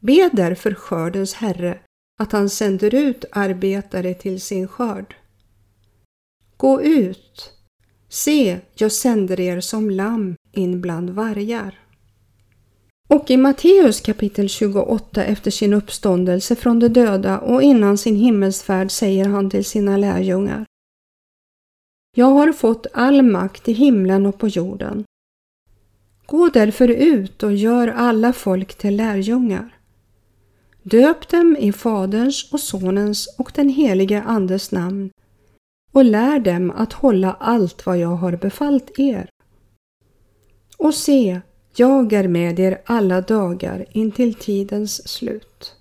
Be 0.00 0.30
därför 0.32 0.74
skördens 0.74 1.34
Herre 1.34 1.78
att 2.18 2.32
han 2.32 2.50
sänder 2.50 2.94
ut 2.94 3.24
arbetare 3.32 4.14
till 4.14 4.40
sin 4.40 4.68
skörd. 4.68 5.14
Gå 6.56 6.82
ut, 6.82 7.52
se, 8.08 8.58
jag 8.74 8.92
sänder 8.92 9.40
er 9.40 9.60
som 9.60 9.90
lamm 9.90 10.34
in 10.52 10.80
bland 10.80 11.10
vargar. 11.10 11.78
Och 13.08 13.30
i 13.30 13.36
Matteus 13.36 14.00
kapitel 14.00 14.48
28 14.48 15.24
efter 15.24 15.50
sin 15.50 15.72
uppståndelse 15.72 16.56
från 16.56 16.78
de 16.78 16.88
döda 16.88 17.38
och 17.38 17.62
innan 17.62 17.98
sin 17.98 18.16
himmelsfärd 18.16 18.90
säger 18.90 19.24
han 19.24 19.50
till 19.50 19.64
sina 19.64 19.96
lärjungar. 19.96 20.66
Jag 22.16 22.26
har 22.26 22.52
fått 22.52 22.86
all 22.92 23.22
makt 23.22 23.68
i 23.68 23.72
himlen 23.72 24.26
och 24.26 24.38
på 24.38 24.48
jorden. 24.48 25.04
Gå 26.30 26.48
därför 26.48 26.88
ut 26.88 27.42
och 27.42 27.52
gör 27.52 27.88
alla 27.88 28.32
folk 28.32 28.74
till 28.74 28.96
lärjungar. 28.96 29.78
Döp 30.82 31.28
dem 31.28 31.56
i 31.56 31.72
Faderns 31.72 32.52
och 32.52 32.60
Sonens 32.60 33.34
och 33.38 33.52
den 33.54 33.68
helige 33.68 34.22
Andes 34.22 34.72
namn 34.72 35.10
och 35.92 36.04
lär 36.04 36.38
dem 36.38 36.70
att 36.70 36.92
hålla 36.92 37.36
allt 37.40 37.86
vad 37.86 37.98
jag 37.98 38.16
har 38.16 38.36
befallt 38.36 38.98
er. 38.98 39.28
Och 40.76 40.94
se, 40.94 41.40
jag 41.76 42.12
är 42.12 42.28
med 42.28 42.60
er 42.60 42.82
alla 42.86 43.20
dagar 43.20 43.86
intill 43.92 44.34
tidens 44.34 45.08
slut. 45.08 45.74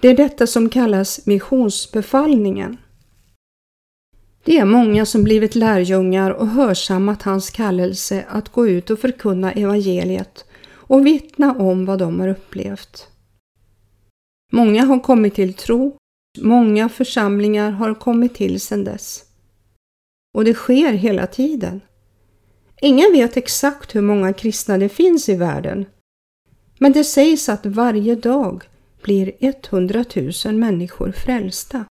Det 0.00 0.08
är 0.08 0.16
detta 0.16 0.46
som 0.46 0.68
kallas 0.68 1.26
missionsbefallningen. 1.26 2.76
Det 4.44 4.58
är 4.58 4.64
många 4.64 5.06
som 5.06 5.24
blivit 5.24 5.54
lärjungar 5.54 6.30
och 6.30 6.48
hörsammat 6.48 7.22
hans 7.22 7.50
kallelse 7.50 8.24
att 8.28 8.48
gå 8.48 8.68
ut 8.68 8.90
och 8.90 8.98
förkunna 8.98 9.52
evangeliet 9.52 10.44
och 10.70 11.06
vittna 11.06 11.54
om 11.54 11.84
vad 11.84 11.98
de 11.98 12.20
har 12.20 12.28
upplevt. 12.28 13.08
Många 14.52 14.84
har 14.84 15.00
kommit 15.00 15.34
till 15.34 15.54
tro, 15.54 15.96
många 16.40 16.88
församlingar 16.88 17.70
har 17.70 17.94
kommit 17.94 18.34
till 18.34 18.60
sedan 18.60 18.84
dess. 18.84 19.24
Och 20.34 20.44
det 20.44 20.54
sker 20.54 20.92
hela 20.92 21.26
tiden. 21.26 21.80
Ingen 22.80 23.12
vet 23.12 23.36
exakt 23.36 23.94
hur 23.94 24.02
många 24.02 24.32
kristna 24.32 24.78
det 24.78 24.88
finns 24.88 25.28
i 25.28 25.36
världen. 25.36 25.86
Men 26.78 26.92
det 26.92 27.04
sägs 27.04 27.48
att 27.48 27.66
varje 27.66 28.14
dag 28.14 28.64
blir 29.02 29.32
100 29.40 30.04
000 30.44 30.54
människor 30.54 31.12
frälsta. 31.12 31.84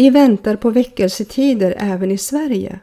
Vi 0.00 0.10
väntar 0.10 0.56
på 0.56 0.70
väckelsetider 0.70 1.74
även 1.78 2.10
i 2.10 2.18
Sverige. 2.18 2.80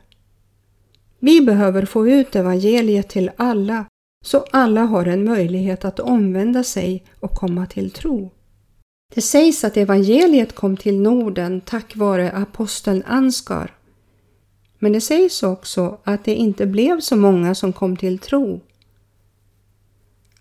Vi 1.20 1.42
behöver 1.42 1.86
få 1.86 2.08
ut 2.08 2.36
evangeliet 2.36 3.10
till 3.10 3.32
alla 3.38 3.86
så 4.26 4.46
alla 4.52 4.82
har 4.82 5.06
en 5.06 5.24
möjlighet 5.24 5.86
att 5.86 6.00
omvända 6.00 6.64
sig 6.64 7.04
och 7.20 7.32
komma 7.32 7.66
till 7.66 7.92
tro. 7.92 8.32
Det 9.16 9.22
sägs 9.22 9.64
att 9.64 9.78
evangeliet 9.78 10.56
kom 10.56 10.78
till 10.78 11.00
Norden 11.00 11.62
tack 11.62 11.96
vare 11.96 12.32
aposteln 12.32 13.04
Ansgar. 13.08 13.76
Men 14.80 14.94
det 14.94 15.02
sägs 15.02 15.44
också 15.44 15.98
att 16.04 16.26
det 16.26 16.36
inte 16.36 16.66
blev 16.66 17.00
så 17.00 17.16
många 17.16 17.56
som 17.56 17.74
kom 17.74 17.98
till 17.98 18.20
tro. 18.20 18.62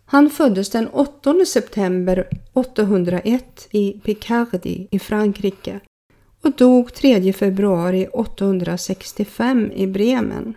Han 0.04 0.30
föddes 0.30 0.70
den 0.70 0.88
8 0.88 1.34
september 1.46 2.28
801 2.52 3.68
i 3.70 4.00
Picardie 4.04 4.88
i 4.90 4.98
Frankrike 4.98 5.80
och 6.46 6.52
dog 6.52 6.94
3 6.94 7.32
februari 7.32 8.08
865 8.12 9.72
i 9.72 9.86
Bremen. 9.86 10.56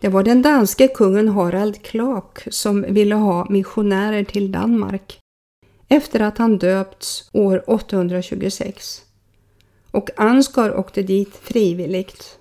Det 0.00 0.08
var 0.08 0.22
den 0.22 0.42
danske 0.42 0.88
kungen 0.88 1.28
Harald 1.28 1.82
Klak 1.82 2.38
som 2.50 2.82
ville 2.88 3.14
ha 3.14 3.46
missionärer 3.50 4.24
till 4.24 4.52
Danmark 4.52 5.18
efter 5.88 6.20
att 6.20 6.38
han 6.38 6.58
döpts 6.58 7.30
år 7.32 7.70
826 7.70 9.02
och 9.90 10.10
Ansgar 10.16 10.78
åkte 10.78 11.02
dit 11.02 11.36
frivilligt. 11.36 12.38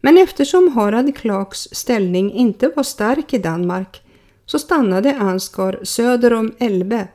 Men 0.00 0.18
eftersom 0.18 0.72
Harald 0.72 1.16
Klaks 1.16 1.58
ställning 1.58 2.32
inte 2.32 2.72
var 2.76 2.82
stark 2.82 3.34
i 3.34 3.38
Danmark 3.38 4.02
så 4.46 4.58
stannade 4.58 5.16
Ansgar 5.16 5.80
söder 5.82 6.32
om 6.32 6.54
Elbe 6.58 7.08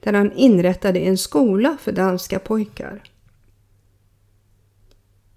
där 0.00 0.12
han 0.12 0.32
inrättade 0.32 0.98
en 0.98 1.18
skola 1.18 1.76
för 1.80 1.92
danska 1.92 2.38
pojkar. 2.38 3.09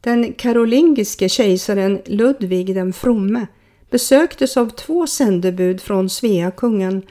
Den 0.03 0.33
karolingiske 0.33 1.29
kejsaren 1.29 2.01
Ludvig 2.05 2.75
den 2.75 2.93
fromme 2.93 3.47
besöktes 3.89 4.57
av 4.57 4.69
två 4.69 5.07
sändebud 5.07 5.81
från 5.81 6.09
Sveakungen 6.09 7.01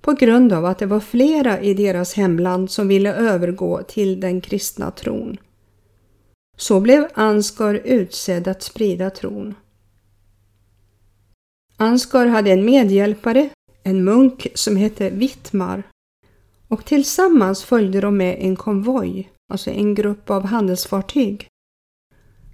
på 0.00 0.12
grund 0.12 0.52
av 0.52 0.64
att 0.64 0.78
det 0.78 0.86
var 0.86 1.00
flera 1.00 1.60
i 1.60 1.74
deras 1.74 2.14
hemland 2.14 2.70
som 2.70 2.88
ville 2.88 3.14
övergå 3.14 3.82
till 3.82 4.20
den 4.20 4.40
kristna 4.40 4.90
tron. 4.90 5.36
Så 6.56 6.80
blev 6.80 7.08
Ansgar 7.14 7.74
utsedd 7.74 8.48
att 8.48 8.62
sprida 8.62 9.10
tron. 9.10 9.54
Ansgar 11.76 12.26
hade 12.26 12.50
en 12.50 12.64
medhjälpare, 12.64 13.48
en 13.82 14.04
munk 14.04 14.46
som 14.54 14.76
hette 14.76 15.10
Vittmar 15.10 15.82
och 16.68 16.84
tillsammans 16.84 17.64
följde 17.64 18.00
de 18.00 18.16
med 18.16 18.36
en 18.40 18.56
konvoj, 18.56 19.30
alltså 19.52 19.70
en 19.70 19.94
grupp 19.94 20.30
av 20.30 20.44
handelsfartyg. 20.44 21.49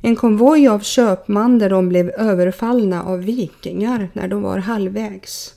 En 0.06 0.16
konvoj 0.16 0.68
av 0.68 0.80
köpman 0.80 1.58
där 1.58 1.70
de 1.70 1.88
blev 1.88 2.10
överfallna 2.10 3.02
av 3.02 3.24
vikingar 3.24 4.10
när 4.12 4.28
de 4.28 4.42
var 4.42 4.58
halvvägs. 4.58 5.54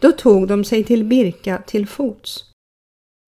Då 0.00 0.12
tog 0.12 0.48
de 0.48 0.64
sig 0.64 0.84
till 0.84 1.04
Birka 1.04 1.62
till 1.66 1.86
fots. 1.86 2.44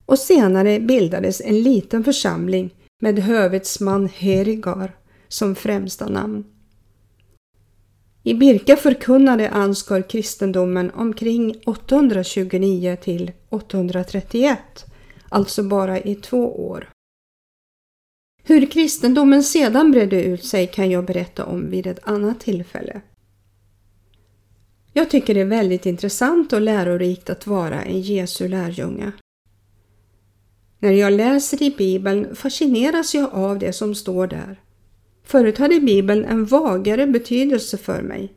Och 0.06 0.18
senare 0.18 0.80
bildades 0.80 1.40
en 1.40 1.62
liten 1.62 2.04
församling 2.04 2.74
med 3.02 3.18
hövitsman 3.18 4.08
Herigar 4.08 4.96
som 5.28 5.54
främsta 5.54 6.08
namn. 6.08 6.44
I 8.22 8.34
Birka 8.34 8.76
förkunnade 8.76 9.50
Ansgar 9.50 10.02
kristendomen 10.02 10.90
omkring 10.90 11.62
829 11.66 12.96
till 13.02 13.32
831, 13.48 14.58
alltså 15.28 15.62
bara 15.62 16.00
i 16.00 16.14
två 16.14 16.68
år. 16.68 16.88
Hur 18.48 18.66
kristendomen 18.66 19.42
sedan 19.42 19.90
bredde 19.90 20.22
ut 20.22 20.44
sig 20.44 20.66
kan 20.66 20.90
jag 20.90 21.04
berätta 21.04 21.44
om 21.44 21.70
vid 21.70 21.86
ett 21.86 22.08
annat 22.08 22.40
tillfälle. 22.40 23.00
Jag 24.92 25.10
tycker 25.10 25.34
det 25.34 25.40
är 25.40 25.44
väldigt 25.44 25.86
intressant 25.86 26.52
och 26.52 26.60
lärorikt 26.60 27.30
att 27.30 27.46
vara 27.46 27.82
en 27.82 28.00
Jesu 28.00 28.48
lärjunge. 28.48 29.12
När 30.78 30.92
jag 30.92 31.12
läser 31.12 31.62
i 31.62 31.74
Bibeln 31.78 32.36
fascineras 32.36 33.14
jag 33.14 33.34
av 33.34 33.58
det 33.58 33.72
som 33.72 33.94
står 33.94 34.26
där. 34.26 34.60
Förut 35.24 35.58
hade 35.58 35.80
Bibeln 35.80 36.24
en 36.24 36.44
vagare 36.44 37.06
betydelse 37.06 37.78
för 37.78 38.02
mig. 38.02 38.32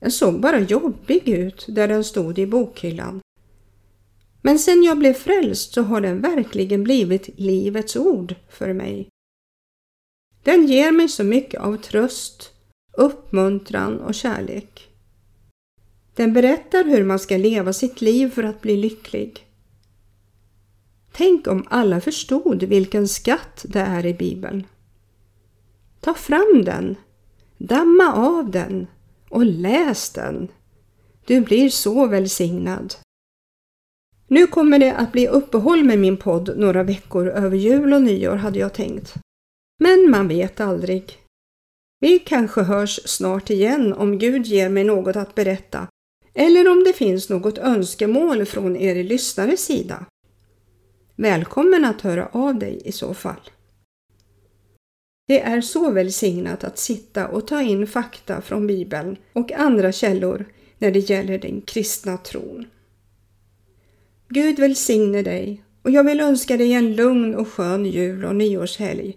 Den 0.00 0.10
såg 0.10 0.40
bara 0.40 0.60
jobbig 0.60 1.28
ut 1.28 1.66
där 1.68 1.88
den 1.88 2.04
stod 2.04 2.38
i 2.38 2.46
bokhyllan. 2.46 3.20
Men 4.48 4.58
sen 4.58 4.82
jag 4.82 4.98
blev 4.98 5.14
frälst 5.14 5.74
så 5.74 5.82
har 5.82 6.00
den 6.00 6.20
verkligen 6.20 6.84
blivit 6.84 7.28
livets 7.38 7.96
ord 7.96 8.34
för 8.48 8.72
mig. 8.72 9.08
Den 10.42 10.66
ger 10.66 10.92
mig 10.92 11.08
så 11.08 11.24
mycket 11.24 11.60
av 11.60 11.76
tröst, 11.76 12.52
uppmuntran 12.92 14.00
och 14.00 14.14
kärlek. 14.14 14.88
Den 16.14 16.32
berättar 16.32 16.84
hur 16.84 17.04
man 17.04 17.18
ska 17.18 17.36
leva 17.36 17.72
sitt 17.72 18.00
liv 18.00 18.30
för 18.30 18.42
att 18.42 18.62
bli 18.62 18.76
lycklig. 18.76 19.46
Tänk 21.12 21.46
om 21.46 21.66
alla 21.70 22.00
förstod 22.00 22.62
vilken 22.62 23.08
skatt 23.08 23.64
det 23.68 23.80
är 23.80 24.06
i 24.06 24.14
Bibeln. 24.14 24.66
Ta 26.00 26.14
fram 26.14 26.62
den, 26.64 26.96
damma 27.58 28.12
av 28.12 28.50
den 28.50 28.86
och 29.28 29.44
läs 29.44 30.10
den. 30.10 30.48
Du 31.26 31.40
blir 31.40 31.70
så 31.70 32.06
välsignad. 32.06 32.94
Nu 34.28 34.46
kommer 34.46 34.78
det 34.78 34.94
att 34.94 35.12
bli 35.12 35.28
uppehåll 35.28 35.84
med 35.84 35.98
min 35.98 36.16
podd 36.16 36.58
några 36.58 36.82
veckor 36.82 37.28
över 37.28 37.56
jul 37.56 37.92
och 37.92 38.02
nyår 38.02 38.36
hade 38.36 38.58
jag 38.58 38.74
tänkt. 38.74 39.14
Men 39.80 40.10
man 40.10 40.28
vet 40.28 40.60
aldrig. 40.60 41.18
Vi 42.00 42.18
kanske 42.18 42.62
hörs 42.62 43.00
snart 43.04 43.50
igen 43.50 43.92
om 43.92 44.18
Gud 44.18 44.46
ger 44.46 44.68
mig 44.68 44.84
något 44.84 45.16
att 45.16 45.34
berätta 45.34 45.88
eller 46.34 46.70
om 46.70 46.84
det 46.84 46.92
finns 46.92 47.28
något 47.28 47.58
önskemål 47.58 48.44
från 48.44 48.76
er 48.76 49.04
lyssnares 49.04 49.64
sida. 49.64 50.06
Välkommen 51.16 51.84
att 51.84 52.00
höra 52.00 52.28
av 52.32 52.58
dig 52.58 52.82
i 52.84 52.92
så 52.92 53.14
fall. 53.14 53.50
Det 55.28 55.40
är 55.40 55.60
så 55.60 55.90
välsignat 55.90 56.64
att 56.64 56.78
sitta 56.78 57.28
och 57.28 57.46
ta 57.46 57.62
in 57.62 57.86
fakta 57.86 58.40
från 58.40 58.66
Bibeln 58.66 59.16
och 59.32 59.52
andra 59.52 59.92
källor 59.92 60.44
när 60.78 60.90
det 60.90 61.10
gäller 61.10 61.38
den 61.38 61.60
kristna 61.60 62.16
tron. 62.16 62.66
Gud 64.28 64.58
välsigne 64.58 65.22
dig 65.22 65.62
och 65.82 65.90
jag 65.90 66.04
vill 66.04 66.20
önska 66.20 66.56
dig 66.56 66.72
en 66.72 66.96
lugn 66.96 67.34
och 67.34 67.48
skön 67.48 67.86
jul 67.86 68.24
och 68.24 68.36
nyårshelg 68.36 69.16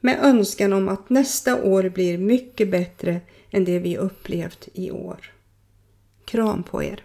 med 0.00 0.18
önskan 0.22 0.72
om 0.72 0.88
att 0.88 1.10
nästa 1.10 1.62
år 1.62 1.88
blir 1.88 2.18
mycket 2.18 2.70
bättre 2.70 3.20
än 3.50 3.64
det 3.64 3.78
vi 3.78 3.96
upplevt 3.96 4.68
i 4.74 4.90
år. 4.90 5.32
Kram 6.24 6.62
på 6.62 6.82
er! 6.82 7.02